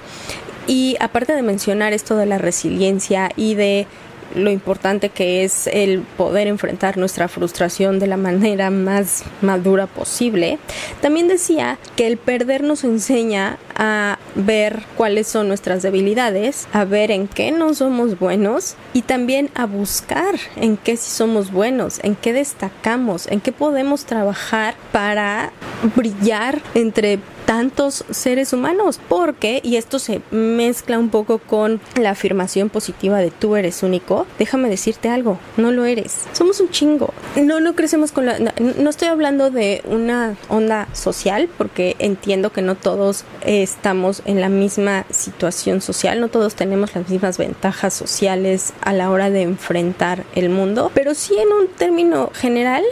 Y 0.67 0.97
aparte 1.01 1.35
de 1.35 1.43
mencionar 1.43 1.93
esto 1.93 2.17
de 2.17 2.27
la 2.27 2.39
resiliencia 2.39 3.31
y 3.37 3.55
de 3.55 3.87
lo 4.35 4.51
importante 4.51 5.09
que 5.09 5.45
es 5.45 5.67
el 5.67 6.01
poder 6.01 6.47
enfrentar 6.47 6.97
nuestra 6.97 7.29
frustración 7.29 7.99
de 7.99 8.07
la 8.07 8.17
manera 8.17 8.71
más 8.71 9.25
madura 9.43 9.87
posible. 9.87 10.59
También 11.01 11.29
decía 11.29 11.79
que 11.97 12.07
el 12.07 12.17
perder 12.17 12.63
nos 12.63 12.85
enseña 12.85 13.59
a 13.75 14.19
ver 14.35 14.83
cuáles 14.97 15.29
son 15.29 15.49
nuestras 15.49 15.83
debilidades, 15.83 16.69
a 16.73 16.85
ver 16.85 17.11
en 17.11 17.29
qué 17.29 17.53
no 17.53 17.75
somos 17.75 18.19
buenos 18.19 18.77
y 18.93 19.03
también 19.03 19.51
a 19.55 19.67
buscar 19.67 20.35
en 20.57 20.77
qué 20.77 20.97
sí 20.97 21.11
somos 21.11 21.53
buenos, 21.53 22.01
en 22.03 22.17
qué 22.17 22.33
destacamos, 22.33 23.27
en 23.29 23.41
qué 23.41 23.53
podemos 23.53 24.05
trabajar 24.05 24.75
para 24.93 25.53
brillar 25.95 26.61
entre 26.75 27.19
tantos 27.49 28.05
seres 28.11 28.53
humanos. 28.53 29.01
Porque, 29.09 29.61
y 29.65 29.77
esto 29.77 29.99
se 29.99 30.21
mezcla 30.31 30.99
un 30.99 31.09
poco 31.09 31.39
con 31.39 31.81
la 31.99 32.11
afirmación 32.11 32.69
positiva 32.69 33.21
de 33.21 33.31
tú 33.31 33.57
eres 33.57 33.83
único, 33.83 34.27
déjame 34.39 34.69
decirte 34.69 35.09
algo, 35.09 35.39
no 35.57 35.73
lo 35.73 35.87
eres. 35.87 36.27
Somos 36.35 36.61
un 36.61 36.69
chingo. 36.69 37.15
No, 37.37 37.61
no 37.61 37.75
crecemos 37.75 38.13
con 38.13 38.27
la... 38.27 38.39
No, 38.39 38.91
estoy 38.91 39.09
hablando 39.09 39.51
de 39.51 39.83
una 39.87 40.37
onda 40.51 40.89
social, 40.93 41.49
porque 41.57 41.97
entiendo 41.99 42.53
que 42.53 42.61
no 42.61 42.75
todos 42.75 43.25
estamos 43.47 44.21
en 44.27 44.43
la 44.43 44.51
misma 44.51 45.07
situación 45.09 45.81
social, 45.81 46.21
no 46.21 46.29
todos 46.29 46.55
tenemos 46.55 46.95
las 46.95 47.09
mismas 47.09 47.39
ventajas 47.39 47.95
sociales 47.95 48.75
a 48.83 48.93
la 48.93 49.11
hora 49.11 49.31
de 49.31 49.41
enfrentar 49.41 50.25
el 50.35 50.51
mundo, 50.51 50.91
pero 50.93 51.15
sí 51.15 51.35
en 51.39 51.51
un 51.51 51.69
término 51.69 52.31
general 52.35 52.85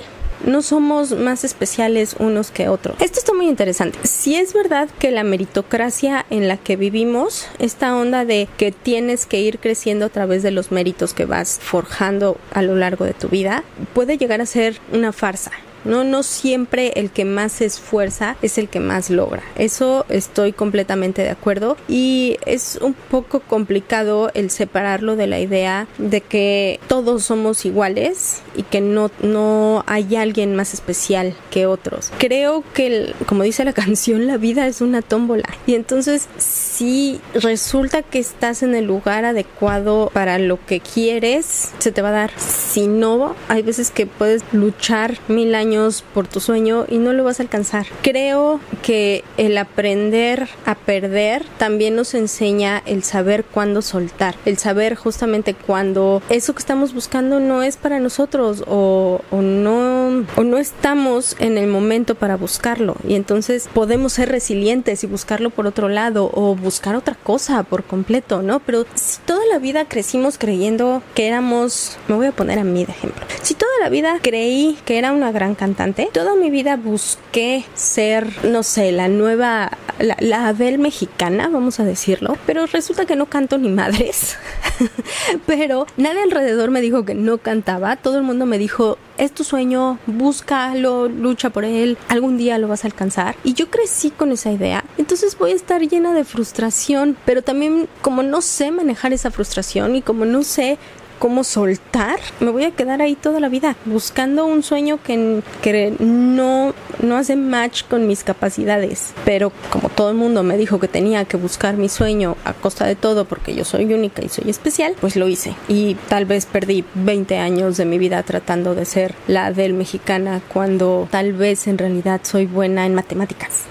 no 0.44 0.62
somos 0.62 1.12
más 1.12 1.44
especiales 1.44 2.16
unos 2.18 2.50
que 2.50 2.68
otros. 2.68 2.96
Esto 3.00 3.18
está 3.18 3.34
muy 3.34 3.48
interesante. 3.48 3.98
Si 4.04 4.34
es 4.36 4.52
verdad 4.52 4.88
que 4.98 5.10
la 5.10 5.24
meritocracia 5.24 6.26
en 6.30 6.48
la 6.48 6.56
que 6.56 6.76
vivimos, 6.76 7.46
esta 7.58 7.96
onda 7.96 8.24
de 8.24 8.48
que 8.56 8.72
tienes 8.72 9.26
que 9.26 9.40
ir 9.40 9.58
creciendo 9.58 10.06
a 10.06 10.08
través 10.08 10.42
de 10.42 10.50
los 10.50 10.70
méritos 10.72 11.14
que 11.14 11.24
vas 11.24 11.58
forjando 11.60 12.38
a 12.52 12.62
lo 12.62 12.76
largo 12.76 13.04
de 13.04 13.14
tu 13.14 13.28
vida, 13.28 13.64
puede 13.94 14.18
llegar 14.18 14.40
a 14.40 14.46
ser 14.46 14.80
una 14.92 15.12
farsa. 15.12 15.52
No, 15.86 16.04
no 16.04 16.22
siempre 16.22 16.92
el 16.96 17.10
que 17.10 17.24
más 17.24 17.52
se 17.52 17.64
esfuerza 17.64 18.36
es 18.42 18.58
el 18.58 18.68
que 18.68 18.80
más 18.80 19.08
logra. 19.08 19.42
Eso 19.56 20.04
estoy 20.08 20.52
completamente 20.52 21.22
de 21.22 21.30
acuerdo 21.30 21.76
y 21.88 22.36
es 22.44 22.78
un 22.82 22.94
poco 22.94 23.40
complicado 23.40 24.30
el 24.34 24.50
separarlo 24.50 25.16
de 25.16 25.28
la 25.28 25.38
idea 25.38 25.86
de 25.98 26.20
que 26.20 26.80
todos 26.88 27.24
somos 27.24 27.64
iguales 27.64 28.42
y 28.56 28.64
que 28.64 28.80
no, 28.80 29.10
no 29.22 29.84
hay 29.86 30.16
alguien 30.16 30.56
más 30.56 30.74
especial 30.74 31.34
que 31.50 31.66
otros. 31.66 32.12
Creo 32.18 32.64
que, 32.74 33.14
como 33.26 33.44
dice 33.44 33.64
la 33.64 33.72
canción, 33.84 34.26
la 34.26 34.38
vida 34.38 34.66
es 34.66 34.80
una 34.80 35.02
tómbola 35.02 35.48
y 35.66 35.74
entonces 35.74 36.28
si 36.38 37.20
resulta 37.34 38.02
que 38.02 38.18
estás 38.18 38.62
en 38.62 38.74
el 38.74 38.86
lugar 38.86 39.24
adecuado 39.24 40.10
para 40.12 40.38
lo 40.38 40.58
que 40.66 40.80
quieres, 40.80 41.72
se 41.78 41.92
te 41.92 42.02
va 42.02 42.08
a 42.08 42.12
dar. 42.12 42.32
Si 42.38 42.86
no, 42.86 43.36
hay 43.48 43.62
veces 43.62 43.90
que 43.90 44.06
puedes 44.06 44.42
luchar 44.52 45.18
mil 45.28 45.54
años 45.54 45.75
por 46.14 46.26
tu 46.28 46.40
sueño 46.40 46.86
y 46.88 46.98
no 46.98 47.12
lo 47.12 47.24
vas 47.24 47.40
a 47.40 47.42
alcanzar. 47.42 47.86
Creo 48.02 48.60
que 48.82 49.24
el 49.36 49.58
aprender 49.58 50.48
a 50.64 50.74
perder 50.74 51.44
también 51.58 51.96
nos 51.96 52.14
enseña 52.14 52.82
el 52.86 53.02
saber 53.02 53.44
cuándo 53.44 53.82
soltar, 53.82 54.36
el 54.44 54.58
saber 54.58 54.94
justamente 54.94 55.54
cuando 55.54 56.22
eso 56.28 56.54
que 56.54 56.60
estamos 56.60 56.94
buscando 56.94 57.40
no 57.40 57.62
es 57.62 57.76
para 57.76 58.00
nosotros 58.00 58.64
o, 58.66 59.20
o 59.30 59.42
no 59.42 60.24
o 60.36 60.44
no 60.44 60.58
estamos 60.58 61.36
en 61.38 61.58
el 61.58 61.66
momento 61.66 62.14
para 62.14 62.36
buscarlo 62.36 62.96
y 63.06 63.14
entonces 63.14 63.68
podemos 63.72 64.14
ser 64.14 64.28
resilientes 64.28 65.04
y 65.04 65.06
buscarlo 65.06 65.50
por 65.50 65.66
otro 65.66 65.88
lado 65.88 66.30
o 66.32 66.54
buscar 66.54 66.96
otra 66.96 67.14
cosa 67.14 67.62
por 67.62 67.84
completo, 67.84 68.42
¿no? 68.42 68.60
Pero 68.60 68.86
si 68.94 69.20
toda 69.24 69.44
la 69.50 69.58
vida 69.58 69.86
crecimos 69.86 70.38
creyendo 70.38 71.02
que 71.14 71.26
éramos, 71.26 71.98
me 72.08 72.16
voy 72.16 72.26
a 72.26 72.32
poner 72.32 72.58
a 72.58 72.64
mí 72.64 72.84
de 72.84 72.92
ejemplo, 72.92 73.24
si 73.42 73.54
toda 73.54 73.72
la 73.80 73.88
vida 73.88 74.18
creí 74.22 74.78
que 74.84 74.98
era 74.98 75.12
una 75.12 75.32
gran 75.32 75.54
cantante. 75.66 76.08
Toda 76.12 76.36
mi 76.36 76.48
vida 76.48 76.76
busqué 76.76 77.64
ser, 77.74 78.44
no 78.44 78.62
sé, 78.62 78.92
la 78.92 79.08
nueva, 79.08 79.72
la, 79.98 80.46
Adele 80.46 80.78
mexicana, 80.78 81.48
vamos 81.48 81.80
a 81.80 81.84
decirlo, 81.84 82.36
pero 82.46 82.66
resulta 82.66 83.04
que 83.04 83.16
no 83.16 83.26
canto 83.26 83.58
ni 83.58 83.68
madres. 83.68 84.36
pero 85.46 85.88
nadie 85.96 86.22
alrededor 86.22 86.70
me 86.70 86.80
dijo 86.80 87.04
que 87.04 87.16
no 87.16 87.38
cantaba, 87.38 87.96
todo 87.96 88.16
el 88.18 88.22
mundo 88.22 88.46
me 88.46 88.58
dijo, 88.58 88.96
es 89.18 89.32
tu 89.32 89.42
sueño, 89.42 89.98
búscalo, 90.06 91.08
lucha 91.08 91.50
por 91.50 91.64
él, 91.64 91.98
algún 92.08 92.36
día 92.36 92.58
lo 92.58 92.68
vas 92.68 92.84
a 92.84 92.86
alcanzar. 92.86 93.34
Y 93.42 93.54
yo 93.54 93.68
crecí 93.68 94.10
con 94.10 94.30
esa 94.30 94.52
idea, 94.52 94.84
entonces 94.98 95.36
voy 95.36 95.50
a 95.50 95.56
estar 95.56 95.80
llena 95.80 96.14
de 96.14 96.22
frustración, 96.22 97.16
pero 97.24 97.42
también 97.42 97.88
como 98.02 98.22
no 98.22 98.40
sé 98.40 98.70
manejar 98.70 99.12
esa 99.12 99.32
frustración 99.32 99.96
y 99.96 100.02
como 100.02 100.26
no 100.26 100.44
sé 100.44 100.78
cómo 101.18 101.44
soltar, 101.44 102.18
me 102.40 102.50
voy 102.50 102.64
a 102.64 102.70
quedar 102.70 103.02
ahí 103.02 103.14
toda 103.14 103.40
la 103.40 103.48
vida 103.48 103.76
buscando 103.84 104.46
un 104.46 104.62
sueño 104.62 104.98
que, 105.02 105.42
que 105.62 105.94
no, 105.98 106.74
no 107.02 107.16
hace 107.16 107.36
match 107.36 107.84
con 107.84 108.06
mis 108.06 108.24
capacidades. 108.24 109.12
Pero 109.24 109.52
como 109.70 109.88
todo 109.88 110.10
el 110.10 110.16
mundo 110.16 110.42
me 110.42 110.56
dijo 110.56 110.80
que 110.80 110.88
tenía 110.88 111.24
que 111.24 111.36
buscar 111.36 111.76
mi 111.76 111.88
sueño 111.88 112.36
a 112.44 112.52
costa 112.52 112.86
de 112.86 112.94
todo 112.96 113.24
porque 113.24 113.54
yo 113.54 113.64
soy 113.64 113.92
única 113.92 114.24
y 114.24 114.28
soy 114.28 114.50
especial, 114.50 114.94
pues 115.00 115.16
lo 115.16 115.28
hice. 115.28 115.54
Y 115.68 115.94
tal 116.08 116.24
vez 116.24 116.46
perdí 116.46 116.84
20 116.94 117.38
años 117.38 117.76
de 117.76 117.84
mi 117.84 117.98
vida 117.98 118.22
tratando 118.22 118.74
de 118.74 118.84
ser 118.84 119.14
la 119.26 119.52
del 119.52 119.74
mexicana 119.74 120.40
cuando 120.52 121.08
tal 121.10 121.32
vez 121.32 121.66
en 121.66 121.78
realidad 121.78 122.20
soy 122.22 122.46
buena 122.46 122.86
en 122.86 122.94
matemáticas 122.94 123.64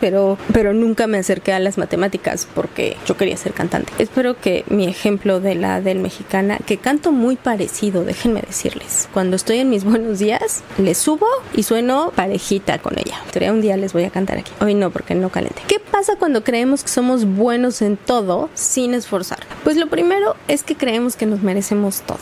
pero, 0.00 0.38
pero 0.52 0.72
nunca 0.72 1.06
me 1.06 1.18
acerqué 1.18 1.52
a 1.52 1.58
las 1.58 1.78
matemáticas 1.78 2.46
porque 2.54 2.96
yo 3.06 3.16
quería 3.16 3.36
ser 3.36 3.52
cantante. 3.52 3.92
Espero 3.98 4.38
que 4.40 4.64
mi 4.68 4.86
ejemplo 4.86 5.40
de 5.40 5.54
la 5.54 5.80
del 5.80 5.98
mexicana, 5.98 6.58
que 6.64 6.78
canto 6.78 7.12
muy 7.12 7.36
parecido, 7.36 8.04
déjenme 8.04 8.42
decirles. 8.42 9.08
Cuando 9.12 9.36
estoy 9.36 9.58
en 9.58 9.70
mis 9.70 9.84
buenos 9.90 10.18
días, 10.18 10.62
le 10.78 10.94
subo 10.94 11.26
y 11.54 11.62
sueno 11.62 12.12
parejita 12.14 12.78
con 12.78 12.98
ella. 12.98 13.20
Un 13.50 13.62
día 13.62 13.76
les 13.76 13.92
voy 13.92 14.04
a 14.04 14.10
cantar 14.10 14.38
aquí. 14.38 14.52
Hoy 14.60 14.74
no, 14.74 14.90
porque 14.90 15.14
no 15.14 15.30
calenté. 15.30 15.62
¿Qué 15.66 15.80
pasa 15.80 16.16
cuando 16.16 16.44
creemos 16.44 16.82
que 16.82 16.90
somos 16.90 17.24
buenos 17.24 17.80
en 17.80 17.96
todo 17.96 18.50
sin 18.54 18.94
esforzar? 18.94 19.40
Pues 19.64 19.76
lo 19.76 19.88
primero 19.88 20.36
es 20.46 20.62
que 20.62 20.76
creemos 20.76 21.16
que 21.16 21.26
nos 21.26 21.42
merecemos 21.42 22.02
todo. 22.02 22.18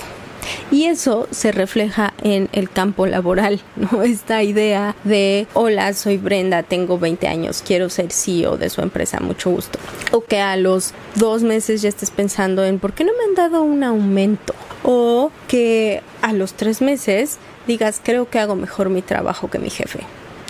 Y 0.71 0.85
eso 0.85 1.29
se 1.31 1.53
refleja 1.53 2.15
en 2.23 2.49
el 2.53 2.71
campo 2.71 3.07
laboral, 3.07 3.61
¿no? 3.77 4.03
Esta 4.03 4.43
idea 4.43 4.95
de, 5.05 5.47
hola, 5.55 5.93
soy 5.95 6.17
Brenda, 6.17 6.63
tengo 6.63 6.99
20 6.99 7.27
años, 7.29 7.63
quiero 7.67 7.89
ser 7.89 8.13
CEO 8.13 8.57
de 8.57 8.71
su 8.71 8.81
empresa, 8.81 9.21
mucho 9.21 9.51
gusto. 9.51 9.79
O 10.13 10.21
que 10.23 10.41
a 10.41 10.57
los 10.57 10.93
dos 11.15 11.43
meses 11.43 11.83
ya 11.83 11.89
estés 11.89 12.11
pensando 12.11 12.65
en, 12.65 12.79
¿por 12.79 12.93
qué 12.93 13.05
no 13.05 13.13
me 13.19 13.25
han 13.25 13.35
dado 13.35 13.63
un 13.63 13.85
aumento? 13.85 14.55
O 14.83 15.31
que 15.49 16.03
a 16.23 16.33
los 16.33 16.55
tres 16.55 16.81
meses 16.81 17.39
digas, 17.67 18.01
creo 18.03 18.29
que 18.31 18.39
hago 18.39 18.57
mejor 18.57 18.89
mi 18.91 19.03
trabajo 19.03 19.51
que 19.51 19.59
mi 19.59 19.71
jefe. 19.71 20.01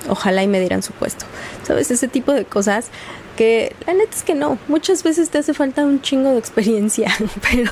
Ojalá 0.08 0.42
y 0.42 0.48
me 0.48 0.60
dieran 0.60 0.82
su 0.82 0.92
puesto. 0.92 1.26
¿Sabes? 1.62 1.90
Ese 1.90 2.08
tipo 2.08 2.32
de 2.32 2.44
cosas 2.44 2.90
que 3.36 3.74
la 3.86 3.94
neta 3.94 4.16
es 4.16 4.24
que 4.24 4.34
no, 4.34 4.58
muchas 4.66 5.04
veces 5.04 5.30
te 5.30 5.38
hace 5.38 5.54
falta 5.54 5.84
un 5.84 6.02
chingo 6.02 6.32
de 6.32 6.38
experiencia, 6.38 7.12
pero 7.52 7.70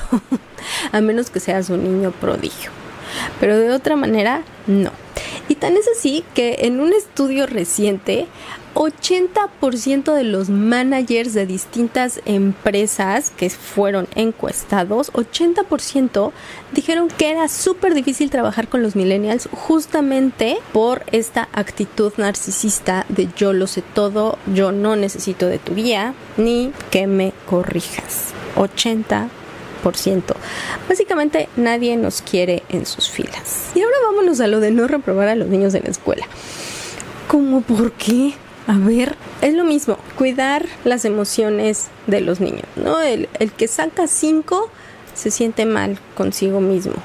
a 0.91 1.01
menos 1.01 1.29
que 1.29 1.39
seas 1.39 1.69
un 1.69 1.83
niño 1.83 2.11
prodigio. 2.11 2.71
Pero 3.39 3.57
de 3.57 3.71
otra 3.71 3.95
manera, 3.95 4.43
no. 4.65 4.91
Y 5.49 5.55
tan 5.55 5.75
es 5.75 5.87
así 5.87 6.23
que 6.33 6.59
en 6.61 6.79
un 6.79 6.93
estudio 6.93 7.47
reciente 7.47 8.27
80% 8.77 10.13
de 10.13 10.23
los 10.23 10.49
managers 10.49 11.33
de 11.33 11.47
distintas 11.47 12.21
empresas 12.25 13.31
que 13.31 13.49
fueron 13.49 14.07
encuestados, 14.13 15.11
80% 15.13 16.31
dijeron 16.73 17.07
que 17.07 17.31
era 17.31 17.47
súper 17.47 17.95
difícil 17.95 18.29
trabajar 18.29 18.67
con 18.67 18.83
los 18.83 18.95
millennials 18.95 19.49
justamente 19.51 20.59
por 20.73 21.03
esta 21.11 21.49
actitud 21.53 22.13
narcisista 22.17 23.07
de 23.09 23.27
yo 23.35 23.51
lo 23.51 23.65
sé 23.65 23.81
todo, 23.81 24.37
yo 24.53 24.71
no 24.71 24.95
necesito 24.95 25.47
de 25.47 25.57
tu 25.57 25.73
guía 25.73 26.13
ni 26.37 26.71
que 26.91 27.07
me 27.07 27.33
corrijas. 27.49 28.33
80%. 28.55 29.27
Básicamente 30.87 31.49
nadie 31.55 31.97
nos 31.97 32.21
quiere 32.21 32.61
en 32.69 32.85
sus 32.85 33.09
filas. 33.09 33.71
Y 33.73 33.81
ahora 33.81 33.97
vámonos 34.05 34.39
a 34.39 34.45
lo 34.45 34.59
de 34.59 34.69
no 34.69 34.87
reprobar 34.87 35.29
a 35.29 35.35
los 35.35 35.47
niños 35.47 35.73
en 35.73 35.85
la 35.85 35.89
escuela. 35.89 36.27
¿Cómo 37.27 37.61
por 37.61 37.91
qué? 37.93 38.35
A 38.67 38.77
ver, 38.77 39.15
es 39.41 39.53
lo 39.53 39.63
mismo, 39.63 39.97
cuidar 40.17 40.65
las 40.83 41.05
emociones 41.05 41.87
de 42.05 42.19
los 42.19 42.41
niños, 42.41 42.65
¿no? 42.75 43.01
El, 43.01 43.29
el 43.39 43.51
que 43.51 43.69
saca 43.69 44.07
cinco 44.07 44.69
se 45.13 45.31
siente 45.31 45.65
mal 45.65 45.97
consigo 46.15 46.59
mismo. 46.59 46.95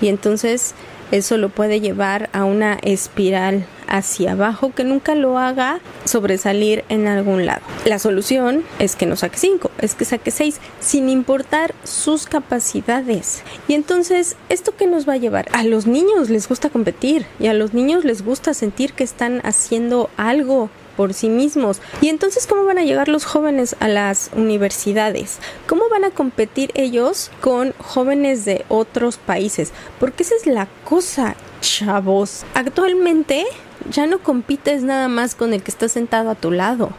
Y 0.00 0.08
entonces 0.08 0.74
eso 1.12 1.36
lo 1.36 1.48
puede 1.48 1.80
llevar 1.80 2.28
a 2.32 2.44
una 2.44 2.74
espiral 2.82 3.64
hacia 3.86 4.32
abajo 4.32 4.72
que 4.74 4.82
nunca 4.82 5.14
lo 5.14 5.38
haga 5.38 5.78
sobresalir 6.04 6.84
en 6.88 7.06
algún 7.06 7.46
lado. 7.46 7.62
La 7.84 8.00
solución 8.00 8.64
es 8.80 8.96
que 8.96 9.06
no 9.06 9.14
saque 9.14 9.38
5, 9.38 9.70
es 9.78 9.94
que 9.94 10.04
saque 10.04 10.32
6, 10.32 10.58
sin 10.80 11.08
importar 11.08 11.72
sus 11.84 12.26
capacidades. 12.26 13.44
Y 13.68 13.74
entonces, 13.74 14.36
¿esto 14.48 14.74
qué 14.76 14.88
nos 14.88 15.08
va 15.08 15.12
a 15.12 15.18
llevar? 15.18 15.46
A 15.52 15.62
los 15.62 15.86
niños 15.86 16.30
les 16.30 16.48
gusta 16.48 16.70
competir 16.70 17.26
y 17.38 17.46
a 17.46 17.54
los 17.54 17.72
niños 17.72 18.04
les 18.04 18.24
gusta 18.24 18.54
sentir 18.54 18.92
que 18.92 19.04
están 19.04 19.40
haciendo 19.44 20.10
algo 20.16 20.70
por 20.96 21.14
sí 21.14 21.28
mismos. 21.28 21.80
Y 22.00 22.08
entonces, 22.08 22.46
¿cómo 22.46 22.64
van 22.64 22.78
a 22.78 22.84
llegar 22.84 23.08
los 23.08 23.24
jóvenes 23.24 23.76
a 23.80 23.88
las 23.88 24.30
universidades? 24.34 25.38
¿Cómo 25.66 25.88
van 25.88 26.04
a 26.04 26.10
competir 26.10 26.70
ellos 26.74 27.30
con 27.40 27.72
jóvenes 27.78 28.44
de 28.44 28.64
otros 28.68 29.18
países? 29.18 29.72
Porque 30.00 30.22
esa 30.22 30.34
es 30.34 30.46
la 30.46 30.68
cosa, 30.84 31.36
chavos. 31.60 32.44
Actualmente 32.54 33.44
ya 33.90 34.06
no 34.06 34.18
compites 34.18 34.82
nada 34.82 35.08
más 35.08 35.34
con 35.34 35.52
el 35.52 35.62
que 35.62 35.70
está 35.70 35.88
sentado 35.88 36.30
a 36.30 36.34
tu 36.34 36.50
lado. 36.50 36.90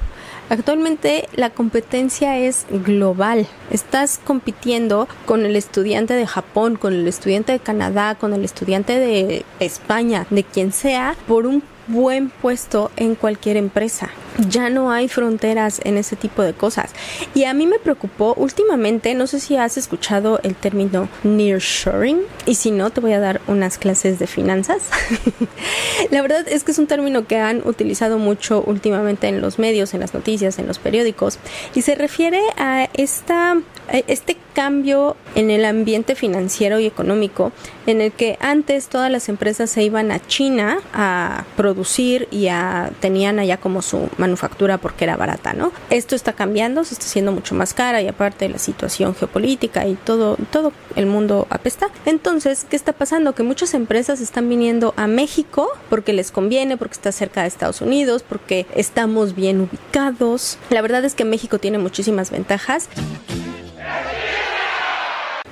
Actualmente 0.49 1.27
la 1.35 1.49
competencia 1.49 2.39
es 2.39 2.65
global. 2.69 3.47
Estás 3.69 4.17
compitiendo 4.23 5.09
con 5.25 5.45
el 5.45 5.57
estudiante 5.57 6.13
de 6.13 6.25
Japón, 6.25 6.77
con 6.77 6.93
el 6.93 7.07
estudiante 7.07 7.51
de 7.51 7.59
Canadá, 7.59 8.15
con 8.15 8.33
el 8.33 8.45
estudiante 8.45 8.97
de 8.97 9.43
España, 9.59 10.25
de 10.29 10.43
quien 10.45 10.71
sea, 10.71 11.15
por 11.27 11.47
un 11.47 11.63
buen 11.87 12.29
puesto 12.29 12.91
en 12.95 13.15
cualquier 13.15 13.57
empresa. 13.57 14.09
Ya 14.49 14.69
no 14.69 14.91
hay 14.91 15.07
fronteras 15.07 15.81
en 15.83 15.97
ese 15.97 16.15
tipo 16.15 16.43
de 16.43 16.53
cosas. 16.53 16.91
Y 17.33 17.45
a 17.45 17.53
mí 17.53 17.67
me 17.67 17.79
preocupó 17.79 18.33
últimamente, 18.35 19.13
no 19.15 19.27
sé 19.27 19.39
si 19.39 19.55
has 19.55 19.77
escuchado 19.77 20.39
el 20.43 20.55
término 20.55 21.09
nearshoring 21.23 22.21
y 22.45 22.55
si 22.55 22.71
no 22.71 22.89
te 22.89 23.01
voy 23.01 23.13
a 23.13 23.19
dar 23.19 23.41
unas 23.47 23.77
clases 23.77 24.19
de 24.19 24.27
finanzas. 24.27 24.89
La 26.11 26.21
verdad 26.21 26.45
es 26.47 26.63
que 26.63 26.71
es 26.71 26.79
un 26.79 26.87
término 26.87 27.27
que 27.27 27.37
han 27.37 27.67
utilizado 27.67 28.17
mucho 28.17 28.63
últimamente 28.65 29.27
en 29.27 29.41
los 29.41 29.59
medios, 29.59 29.93
en 29.93 30.01
las 30.01 30.13
noticias, 30.13 30.59
en 30.59 30.67
los 30.67 30.79
periódicos 30.79 31.39
y 31.73 31.81
se 31.81 31.95
refiere 31.95 32.41
a 32.57 32.89
esta 32.93 33.57
este 34.07 34.37
cambio 34.53 35.15
en 35.35 35.49
el 35.49 35.63
ambiente 35.63 36.15
financiero 36.15 36.79
y 36.79 36.85
económico 36.85 37.51
en 37.85 38.01
el 38.01 38.11
que 38.11 38.37
antes 38.41 38.87
todas 38.87 39.09
las 39.09 39.29
empresas 39.29 39.69
se 39.69 39.83
iban 39.83 40.11
a 40.11 40.19
China 40.19 40.79
a 40.93 41.45
producir 41.55 42.27
y 42.31 42.47
a, 42.47 42.91
tenían 42.99 43.39
allá 43.39 43.57
como 43.57 43.81
su 43.81 44.09
manufactura 44.27 44.77
porque 44.77 45.05
era 45.05 45.15
barata, 45.15 45.53
¿no? 45.53 45.71
Esto 45.89 46.15
está 46.15 46.33
cambiando, 46.33 46.83
se 46.83 46.93
está 46.93 47.05
haciendo 47.05 47.31
mucho 47.31 47.55
más 47.55 47.73
cara 47.73 48.01
y 48.01 48.07
aparte 48.07 48.45
de 48.45 48.49
la 48.49 48.59
situación 48.59 49.15
geopolítica 49.15 49.87
y 49.87 49.95
todo, 49.95 50.37
todo 50.51 50.73
el 50.95 51.05
mundo 51.05 51.47
apesta. 51.49 51.89
Entonces, 52.05 52.65
¿qué 52.69 52.75
está 52.75 52.93
pasando? 52.93 53.33
Que 53.33 53.43
muchas 53.43 53.73
empresas 53.73 54.21
están 54.21 54.49
viniendo 54.49 54.93
a 54.97 55.07
México 55.07 55.69
porque 55.89 56.13
les 56.13 56.31
conviene, 56.31 56.77
porque 56.77 56.93
está 56.93 57.11
cerca 57.11 57.41
de 57.41 57.47
Estados 57.47 57.81
Unidos, 57.81 58.23
porque 58.27 58.65
estamos 58.75 59.35
bien 59.35 59.61
ubicados. 59.61 60.57
La 60.69 60.81
verdad 60.81 61.03
es 61.05 61.15
que 61.15 61.25
México 61.25 61.59
tiene 61.59 61.77
muchísimas 61.77 62.31
ventajas 62.31 62.89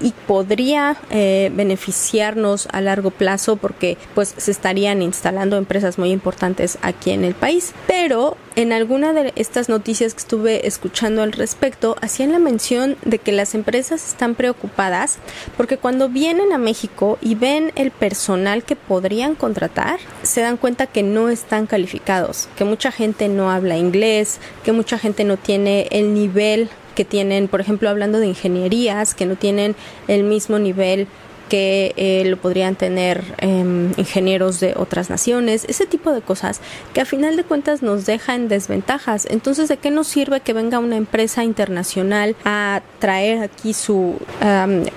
y 0.05 0.13
podría 0.27 0.97
eh, 1.09 1.51
beneficiarnos 1.55 2.67
a 2.71 2.79
largo 2.79 3.09
plazo 3.09 3.55
porque 3.55 3.97
pues 4.13 4.35
se 4.38 4.51
estarían 4.51 5.01
instalando 5.01 5.57
empresas 5.57 5.97
muy 5.97 6.12
importantes 6.12 6.77
aquí 6.83 7.09
en 7.09 7.25
el 7.25 7.33
país. 7.33 7.74
Pero 7.88 8.38
en 8.55 8.71
alguna 8.71 9.13
de 9.13 9.33
estas 9.35 9.67
noticias 9.67 10.13
que 10.13 10.19
estuve 10.19 10.67
escuchando 10.67 11.24
al 11.24 11.31
respecto 11.31 11.95
hacían 12.01 12.31
la 12.31 12.38
mención 12.38 12.97
de 13.03 13.17
que 13.17 13.31
las 13.31 13.55
empresas 13.55 14.07
están 14.07 14.35
preocupadas 14.35 15.17
porque 15.57 15.77
cuando 15.77 16.07
vienen 16.07 16.53
a 16.53 16.59
México 16.59 17.17
y 17.19 17.33
ven 17.33 17.71
el 17.75 17.89
personal 17.89 18.63
que 18.63 18.75
podrían 18.75 19.33
contratar 19.33 20.00
se 20.21 20.41
dan 20.41 20.57
cuenta 20.57 20.85
que 20.85 21.01
no 21.01 21.29
están 21.29 21.65
calificados 21.65 22.47
que 22.55 22.63
mucha 22.63 22.91
gente 22.91 23.27
no 23.27 23.51
habla 23.51 23.75
inglés 23.75 24.39
que 24.63 24.71
mucha 24.71 24.97
gente 24.99 25.23
no 25.23 25.36
tiene 25.36 25.88
el 25.91 26.13
nivel 26.13 26.69
que 26.95 27.05
tienen, 27.05 27.47
por 27.47 27.62
ejemplo, 27.62 27.89
hablando 27.89 28.19
de 28.19 28.27
ingenierías, 28.27 29.13
que 29.13 29.25
no 29.25 29.36
tienen 29.36 29.75
el 30.08 30.23
mismo 30.23 30.58
nivel 30.58 31.08
que 31.49 31.93
eh, 31.95 32.23
lo 32.25 32.38
podrían 32.38 32.75
tener 32.75 33.23
em, 33.38 33.91
ingenieros 33.97 34.60
de 34.60 34.73
otras 34.75 35.10
naciones, 35.10 35.65
ese 35.69 35.86
tipo 35.86 36.12
de 36.12 36.21
cosas 36.21 36.60
que 36.93 37.01
a 37.01 37.05
final 37.05 37.36
de 37.36 37.43
cuentas 37.43 37.81
nos 37.81 38.05
deja 38.05 38.36
en 38.36 38.47
desventajas. 38.47 39.27
Entonces, 39.29 39.69
¿de 39.69 39.77
qué 39.77 39.91
nos 39.91 40.08
sirve 40.08 40.39
que 40.39 40.53
venga 40.53 40.79
una 40.79 40.97
empresa 40.97 41.43
internacional 41.43 42.36
a 42.45 42.81
traer 42.99 43.43
aquí 43.43 43.73
su, 43.73 44.15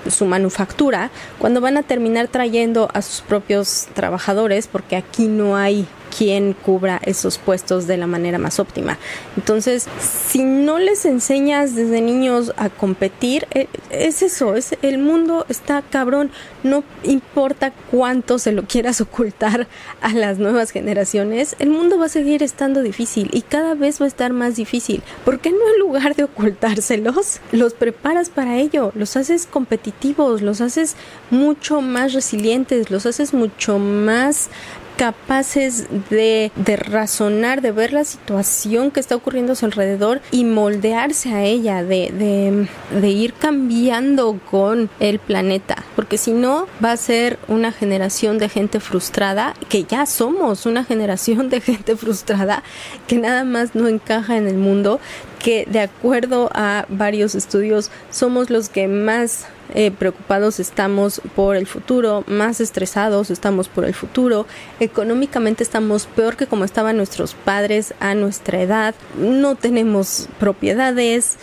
su 0.09 0.25
manufactura 0.25 1.11
cuando 1.37 1.61
van 1.61 1.77
a 1.77 1.83
terminar 1.83 2.27
trayendo 2.27 2.89
a 2.93 3.01
sus 3.01 3.21
propios 3.21 3.87
trabajadores 3.93 4.67
porque 4.67 4.95
aquí 4.95 5.27
no 5.27 5.55
hay 5.55 5.87
quien 6.17 6.53
cubra 6.53 6.99
esos 7.03 7.37
puestos 7.37 7.87
de 7.87 7.97
la 7.97 8.07
manera 8.07 8.37
más 8.37 8.59
óptima. 8.59 8.97
Entonces, 9.37 9.87
si 9.99 10.43
no 10.43 10.79
les 10.79 11.05
enseñas 11.05 11.75
desde 11.75 12.01
niños 12.01 12.53
a 12.57 12.69
competir, 12.69 13.47
eh, 13.51 13.67
es 13.89 14.21
eso, 14.21 14.55
es 14.55 14.75
el 14.81 14.97
mundo 14.97 15.45
está 15.49 15.81
cabrón, 15.81 16.31
no 16.63 16.83
importa 17.03 17.71
cuánto 17.91 18.39
se 18.39 18.51
lo 18.51 18.63
quieras 18.63 19.01
ocultar 19.01 19.67
a 20.01 20.13
las 20.13 20.37
nuevas 20.37 20.71
generaciones, 20.71 21.55
el 21.59 21.69
mundo 21.69 21.97
va 21.97 22.05
a 22.05 22.09
seguir 22.09 22.43
estando 22.43 22.81
difícil 22.81 23.29
y 23.31 23.41
cada 23.41 23.75
vez 23.75 24.01
va 24.01 24.05
a 24.05 24.07
estar 24.07 24.33
más 24.33 24.55
difícil. 24.55 25.01
¿Por 25.25 25.39
qué 25.39 25.51
no 25.51 25.57
en 25.73 25.79
lugar 25.79 26.15
de 26.15 26.23
ocultárselos, 26.23 27.39
los 27.51 27.73
preparas 27.73 28.29
para 28.29 28.57
ello, 28.57 28.91
los 28.95 29.15
haces 29.15 29.47
competitivos, 29.47 30.41
los 30.41 30.61
haces 30.61 30.95
mucho 31.31 31.81
más 31.81 32.13
resilientes, 32.13 32.91
los 32.91 33.05
haces 33.05 33.33
mucho 33.33 33.79
más 33.79 34.49
capaces 34.99 35.87
de, 36.09 36.51
de 36.57 36.75
razonar, 36.75 37.61
de 37.61 37.71
ver 37.71 37.93
la 37.93 38.03
situación 38.03 38.91
que 38.91 38.99
está 38.99 39.15
ocurriendo 39.15 39.53
a 39.53 39.55
su 39.55 39.65
alrededor 39.65 40.19
y 40.29 40.43
moldearse 40.43 41.33
a 41.33 41.45
ella, 41.45 41.85
de, 41.85 42.67
de, 42.91 43.09
ir 43.09 43.31
cambiando 43.31 44.41
con 44.51 44.89
el 44.99 45.19
planeta. 45.19 45.85
Porque 45.95 46.17
si 46.17 46.33
no, 46.33 46.67
va 46.83 46.91
a 46.91 46.97
ser 46.97 47.39
una 47.47 47.71
generación 47.71 48.39
de 48.39 48.49
gente 48.49 48.81
frustrada, 48.81 49.53
que 49.69 49.85
ya 49.85 50.05
somos 50.05 50.65
una 50.65 50.83
generación 50.83 51.47
de 51.49 51.61
gente 51.61 51.95
frustrada, 51.95 52.61
que 53.07 53.19
nada 53.19 53.45
más 53.45 53.75
no 53.75 53.87
encaja 53.87 54.35
en 54.35 54.49
el 54.49 54.57
mundo, 54.57 54.99
que 55.41 55.65
de 55.65 55.79
acuerdo 55.79 56.49
a 56.53 56.85
varios 56.89 57.35
estudios 57.35 57.89
somos 58.11 58.49
los 58.49 58.67
que 58.67 58.89
más 58.89 59.45
eh, 59.73 59.91
preocupados 59.91 60.59
estamos 60.59 61.21
por 61.35 61.55
el 61.55 61.67
futuro, 61.67 62.23
más 62.27 62.59
estresados 62.61 63.29
estamos 63.29 63.67
por 63.67 63.85
el 63.85 63.93
futuro, 63.93 64.45
económicamente 64.79 65.63
estamos 65.63 66.05
peor 66.07 66.35
que 66.37 66.47
como 66.47 66.63
estaban 66.65 66.97
nuestros 66.97 67.33
padres 67.33 67.93
a 67.99 68.15
nuestra 68.15 68.61
edad, 68.61 68.95
no 69.17 69.55
tenemos 69.55 70.27
propiedades, 70.39 71.37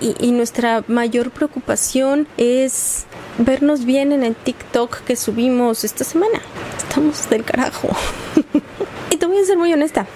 y, 0.00 0.14
y, 0.20 0.30
nuestra 0.30 0.84
mayor 0.86 1.30
preocupación 1.30 2.28
es 2.36 3.06
vernos 3.38 3.84
bien 3.84 4.12
en 4.12 4.22
el 4.22 4.36
TikTok 4.36 5.00
que 5.00 5.16
subimos 5.16 5.82
esta 5.82 6.04
semana. 6.04 6.40
Estamos 6.76 7.28
del 7.30 7.42
carajo. 7.42 7.88
y 9.10 9.16
te 9.16 9.26
voy 9.26 9.38
a 9.38 9.44
ser 9.44 9.56
muy 9.56 9.72
honesta 9.72 10.06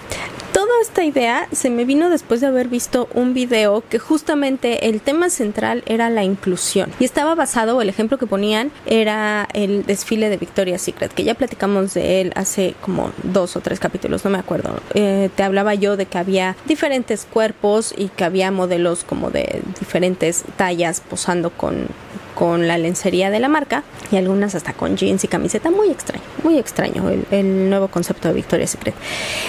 toda 0.63 0.81
esta 0.81 1.03
idea 1.03 1.49
se 1.51 1.69
me 1.69 1.83
vino 1.83 2.09
después 2.09 2.39
de 2.39 2.47
haber 2.47 2.69
visto 2.69 3.09
un 3.13 3.33
video 3.33 3.83
que 3.89 3.99
justamente 3.99 4.87
el 4.87 5.01
tema 5.01 5.29
central 5.29 5.83
era 5.85 6.09
la 6.09 6.23
inclusión 6.23 6.89
y 7.01 7.03
estaba 7.03 7.35
basado, 7.35 7.81
el 7.81 7.89
ejemplo 7.89 8.17
que 8.17 8.27
ponían 8.27 8.71
era 8.85 9.45
el 9.53 9.85
desfile 9.85 10.29
de 10.29 10.37
Victoria's 10.37 10.81
Secret, 10.81 11.11
que 11.11 11.25
ya 11.25 11.33
platicamos 11.33 11.93
de 11.93 12.21
él 12.21 12.31
hace 12.37 12.75
como 12.79 13.11
dos 13.23 13.57
o 13.57 13.59
tres 13.59 13.81
capítulos, 13.81 14.23
no 14.23 14.31
me 14.31 14.37
acuerdo. 14.37 14.79
Eh, 14.93 15.29
te 15.35 15.43
hablaba 15.43 15.75
yo 15.75 15.97
de 15.97 16.05
que 16.05 16.17
había 16.17 16.55
diferentes 16.65 17.25
cuerpos 17.25 17.93
y 17.97 18.07
que 18.07 18.23
había 18.23 18.49
modelos 18.49 19.03
como 19.03 19.31
de 19.31 19.61
diferentes 19.81 20.45
tallas 20.55 21.01
posando 21.01 21.49
con 21.49 21.87
con 22.35 22.67
la 22.67 22.77
lencería 22.77 23.29
de 23.29 23.39
la 23.39 23.47
marca 23.47 23.83
y 24.11 24.17
algunas 24.17 24.55
hasta 24.55 24.73
con 24.73 24.97
jeans 24.97 25.23
y 25.23 25.27
camiseta. 25.27 25.71
Muy 25.71 25.89
extraño, 25.89 26.23
muy 26.43 26.57
extraño 26.57 27.09
el, 27.31 27.69
nuevo 27.69 27.87
concepto 27.87 28.27
de 28.27 28.33
Victoria's 28.33 28.71
Secret. 28.71 28.95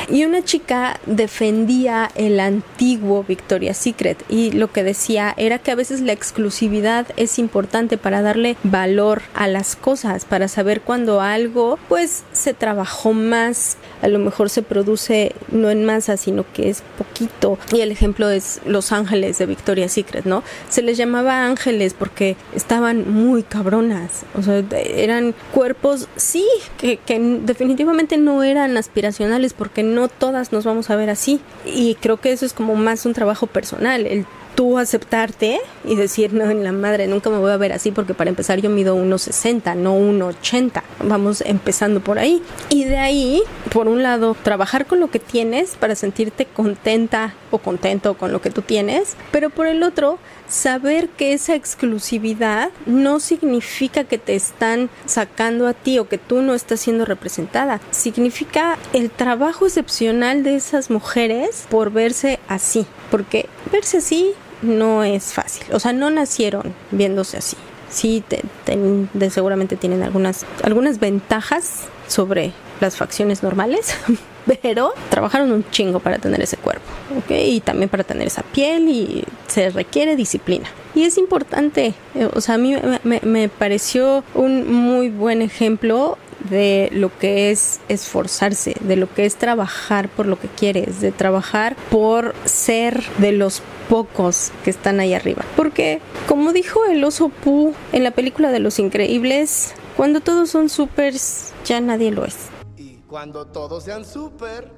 Y 0.09 0.25
una 0.25 0.43
chica 0.43 0.99
defendía 1.07 2.11
el 2.15 2.41
antiguo 2.41 3.25
Victoria's 3.27 3.77
Secret 3.77 4.25
y 4.29 4.53
lo 4.53 4.73
que 4.73 4.83
decía 4.83 5.35
era 5.37 5.59
que 5.59 5.71
a 5.71 5.75
veces 5.75 6.01
la 6.01 6.13
exclusividad 6.13 7.07
es 7.17 7.39
importante 7.39 7.99
para 7.99 8.23
darle 8.23 8.57
valor 8.63 9.23
a 9.35 9.49
las 9.49 9.77
cosas, 9.77 10.25
para 10.25 10.49
saber 10.49 10.81
cuando 10.81 11.21
algo 11.21 11.79
pues 11.89 12.25
se 12.33 12.55
trabajó 12.55 13.13
más, 13.13 13.77
a 14.03 14.09
lo 14.09 14.19
mejor 14.19 14.51
se 14.51 14.63
produce 14.63 15.35
no 15.51 15.71
en 15.71 15.85
masa, 15.85 16.17
sino 16.17 16.45
que 16.53 16.71
es 16.71 16.83
poquito. 16.99 17.59
Y 17.73 17.81
el 17.81 17.91
ejemplo 17.91 18.31
es 18.31 18.61
Los 18.67 18.93
Ángeles 18.93 19.39
de 19.39 19.47
Victoria's 19.47 19.93
Secret, 19.93 20.25
¿no? 20.25 20.43
Se 20.69 20.83
les 20.83 20.97
llamaba 20.97 21.47
ángeles 21.47 21.95
porque 21.95 22.37
estaban 22.55 23.13
muy 23.13 23.43
cabronas. 23.43 24.25
O 24.39 24.43
sea, 24.43 24.63
eran 24.73 25.35
cuerpos, 25.53 26.09
sí, 26.17 26.47
que, 26.79 26.99
que 26.99 27.19
definitivamente 27.19 28.17
no 28.17 28.43
eran 28.43 28.77
aspiracionales 28.77 29.53
porque 29.53 29.83
no 29.83 30.09
todas 30.09 30.53
nos 30.53 30.65
vamos 30.65 30.91
a 30.91 30.97
ver 30.97 31.11
así. 31.11 31.41
Y 31.65 31.95
creo 31.97 32.21
que 32.21 32.33
eso 32.33 32.47
es 32.47 32.53
como 32.53 32.75
más 32.77 33.07
un 33.07 33.15
trabajo 33.15 33.47
personal, 33.47 34.07
el 34.07 34.27
tú 34.55 34.79
aceptarte 34.79 35.61
y 35.85 35.97
decir, 35.97 36.33
no, 36.33 36.51
en 36.51 36.65
la 36.65 36.73
madre, 36.73 37.07
nunca 37.07 37.31
me 37.31 37.39
voy 37.39 37.53
a 37.53 37.57
ver 37.57 37.73
así 37.73 37.91
porque 37.91 38.15
para 38.15 38.31
empezar 38.31 38.61
yo 38.61 38.71
mido 38.71 38.97
1,60, 38.97 39.77
no 39.77 39.97
1,80. 39.97 40.83
Vamos 41.05 41.43
empezando 41.43 42.01
por 42.01 42.19
ahí. 42.19 42.43
Y 42.71 42.85
de 42.85 42.99
ahí, 42.99 43.43
por 43.73 43.89
un 43.89 44.03
lado, 44.03 44.37
trabajar 44.43 44.87
con 44.87 45.01
lo 45.01 45.11
que 45.11 45.19
tienes 45.19 45.77
para 45.77 45.95
sentirte 45.95 46.47
contenta 46.47 47.35
o 47.51 47.59
contento 47.59 48.15
con 48.15 48.33
lo 48.33 48.41
que 48.41 48.51
tú 48.51 48.63
tienes, 48.63 49.17
pero 49.31 49.51
por 49.51 49.67
el 49.67 49.83
otro, 49.83 50.19
saber 50.49 51.09
que 51.09 51.33
esa 51.33 51.55
exclusividad 51.55 52.71
no 52.87 53.21
significa 53.21 54.05
que 54.05 54.19
te 54.19 54.35
están 54.35 54.91
sacando 55.07 55.67
a 55.67 55.75
ti 55.75 55.99
o 55.99 56.09
que 56.09 56.19
tú 56.19 56.43
no 56.43 56.55
estás 56.55 56.81
siendo 56.81 57.05
representada. 57.05 57.81
Significa 57.91 58.79
el 58.93 59.11
trabajo 59.11 59.67
excepcional 59.67 60.43
de 60.43 60.57
esas 60.57 60.91
mujeres 60.91 61.67
por 61.71 61.91
verse 61.91 62.39
así. 62.49 62.87
Porque 63.11 63.49
verse 63.71 63.99
así 63.99 64.35
no 64.65 65.05
es 65.05 65.33
fácil. 65.33 65.67
O 65.73 65.81
sea, 65.81 65.93
no 65.93 66.11
nacieron 66.11 66.75
viéndose 66.91 67.37
así. 67.37 67.57
Sí, 67.91 68.25
de, 68.29 69.31
seguramente 69.31 69.77
tienen 69.77 70.03
algunas, 70.03 70.45
algunas 70.63 70.99
ventajas 70.99 71.85
sobre 72.09 72.53
las 72.81 72.97
facciones 72.97 73.43
normales, 73.43 73.95
pero 74.63 74.93
trabajaron 75.11 75.53
un 75.53 75.71
chingo 75.71 76.01
para 76.01 76.19
tener 76.19 76.43
ese 76.43 76.57
cuerpo, 76.57 76.85
¿ok? 77.19 77.31
Y 77.31 77.61
también 77.61 77.89
para 77.89 78.03
tener 78.03 78.27
esa 78.27 78.43
piel 78.43 78.89
y 78.89 79.25
se 79.47 79.71
requiere 79.71 80.17
disciplina. 80.17 80.69
Y 80.95 81.05
es 81.05 81.19
importante, 81.19 81.95
eh, 82.15 82.29
o 82.33 82.41
sea, 82.41 82.57
a 82.57 82.59
mí 82.59 82.75
me, 83.05 83.21
me 83.23 83.49
pareció 83.49 84.25
un 84.35 84.73
muy 84.73 85.09
buen 85.11 85.41
ejemplo 85.41 86.19
de 86.51 86.89
lo 86.93 87.17
que 87.19 87.51
es 87.51 87.81
esforzarse, 87.89 88.77
de 88.81 88.97
lo 88.97 89.13
que 89.13 89.25
es 89.25 89.37
trabajar 89.37 90.09
por 90.09 90.27
lo 90.27 90.39
que 90.39 90.49
quieres, 90.49 91.01
de 91.01 91.13
trabajar 91.13 91.77
por 91.91 92.35
ser 92.45 93.03
de 93.19 93.33
los 93.33 93.63
pocos 93.89 94.53
que 94.65 94.71
están 94.71 95.01
ahí 95.01 95.15
arriba. 95.15 95.45
Porque, 95.57 96.01
como 96.29 96.53
dijo 96.53 96.85
el 96.85 97.03
oso 97.05 97.29
Pooh 97.29 97.75
en 97.93 98.05
la 98.05 98.11
película 98.11 98.51
de 98.51 98.61
Los 98.61 98.79
Increíbles, 98.79 99.75
cuando 99.97 100.21
todos 100.21 100.51
son 100.51 100.69
supers, 100.69 101.53
ya 101.65 101.81
nadie 101.81 102.11
lo 102.11 102.25
es. 102.25 102.49
Y 102.77 102.97
cuando 103.07 103.47
todos 103.47 103.85
sean 103.85 104.05
super, 104.05 104.71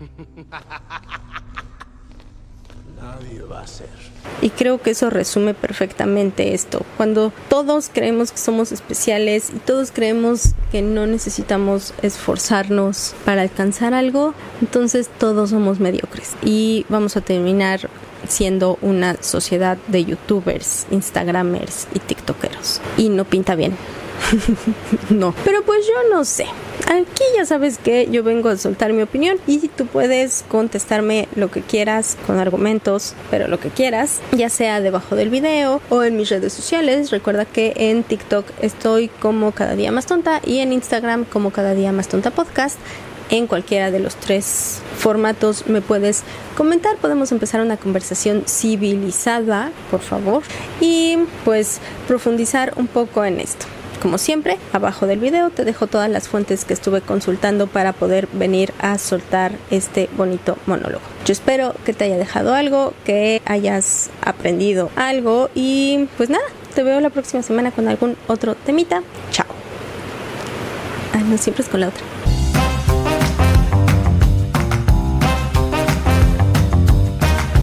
nadie 3.00 3.42
va 3.42 3.60
a 3.60 3.66
ser. 3.66 3.88
Y 4.42 4.50
creo 4.50 4.80
que 4.80 4.90
eso 4.90 5.10
resume 5.10 5.54
perfectamente 5.54 6.54
esto. 6.54 6.82
Cuando 6.96 7.32
todos 7.48 7.90
creemos 7.92 8.32
que 8.32 8.38
somos 8.38 8.72
especiales 8.72 9.50
y 9.50 9.58
todos 9.58 9.92
creemos 9.92 10.54
que 10.72 10.82
no 10.82 11.06
necesitamos 11.06 11.94
esforzarnos 12.02 13.14
para 13.24 13.42
alcanzar 13.42 13.94
algo, 13.94 14.34
entonces 14.60 15.08
todos 15.18 15.50
somos 15.50 15.80
mediocres. 15.80 16.34
Y 16.42 16.84
vamos 16.88 17.16
a 17.16 17.20
terminar 17.20 17.88
siendo 18.28 18.78
una 18.82 19.22
sociedad 19.22 19.78
de 19.88 20.04
youtubers, 20.04 20.86
instagramers 20.90 21.88
y 21.94 21.98
tiktokeros. 22.00 22.80
Y 22.96 23.08
no 23.08 23.24
pinta 23.24 23.54
bien. 23.54 23.76
no. 25.10 25.34
Pero 25.44 25.62
pues 25.62 25.86
yo 25.86 26.14
no 26.14 26.24
sé. 26.24 26.46
Aquí 26.86 27.24
ya 27.36 27.44
sabes 27.44 27.78
que 27.78 28.08
yo 28.10 28.22
vengo 28.22 28.48
a 28.48 28.56
soltar 28.56 28.92
mi 28.92 29.02
opinión 29.02 29.38
y 29.46 29.68
tú 29.68 29.86
puedes 29.86 30.44
contestarme 30.48 31.28
lo 31.34 31.50
que 31.50 31.60
quieras 31.60 32.16
con 32.26 32.38
argumentos, 32.38 33.14
pero 33.30 33.48
lo 33.48 33.58
que 33.58 33.70
quieras, 33.70 34.20
ya 34.32 34.48
sea 34.48 34.80
debajo 34.80 35.16
del 35.16 35.30
video 35.30 35.80
o 35.88 36.04
en 36.04 36.16
mis 36.16 36.28
redes 36.28 36.52
sociales. 36.52 37.10
Recuerda 37.10 37.44
que 37.44 37.72
en 37.76 38.04
TikTok 38.04 38.46
estoy 38.60 39.08
como 39.08 39.52
cada 39.52 39.74
día 39.74 39.90
más 39.90 40.06
tonta 40.06 40.40
y 40.44 40.58
en 40.58 40.72
Instagram 40.72 41.24
como 41.24 41.50
cada 41.50 41.74
día 41.74 41.92
más 41.92 42.08
tonta 42.08 42.30
podcast 42.30 42.78
en 43.30 43.46
cualquiera 43.46 43.90
de 43.90 44.00
los 44.00 44.16
tres 44.16 44.80
formatos 44.98 45.66
me 45.66 45.80
puedes 45.80 46.22
comentar. 46.56 46.96
Podemos 46.96 47.32
empezar 47.32 47.60
una 47.60 47.76
conversación 47.76 48.44
civilizada, 48.46 49.72
por 49.90 50.00
favor, 50.00 50.42
y 50.80 51.18
pues 51.44 51.80
profundizar 52.06 52.72
un 52.76 52.86
poco 52.86 53.24
en 53.24 53.40
esto. 53.40 53.66
Como 54.02 54.18
siempre, 54.18 54.58
abajo 54.72 55.06
del 55.06 55.18
video 55.18 55.50
te 55.50 55.64
dejo 55.64 55.86
todas 55.86 56.10
las 56.10 56.28
fuentes 56.28 56.64
que 56.64 56.74
estuve 56.74 57.00
consultando 57.00 57.66
para 57.66 57.92
poder 57.92 58.28
venir 58.32 58.72
a 58.78 58.98
soltar 58.98 59.52
este 59.70 60.08
bonito 60.16 60.58
monólogo. 60.66 61.02
Yo 61.24 61.32
espero 61.32 61.74
que 61.84 61.92
te 61.92 62.04
haya 62.04 62.16
dejado 62.16 62.54
algo, 62.54 62.92
que 63.04 63.42
hayas 63.46 64.10
aprendido 64.20 64.90
algo 64.96 65.50
y 65.54 66.08
pues 66.16 66.28
nada, 66.28 66.44
te 66.74 66.82
veo 66.82 67.00
la 67.00 67.10
próxima 67.10 67.42
semana 67.42 67.70
con 67.70 67.88
algún 67.88 68.16
otro 68.28 68.54
temita. 68.54 69.02
Chao. 69.30 69.46
Ah, 71.14 71.22
no, 71.26 71.38
siempre 71.38 71.64
es 71.64 71.68
con 71.68 71.80
la 71.80 71.88
otra. 71.88 72.15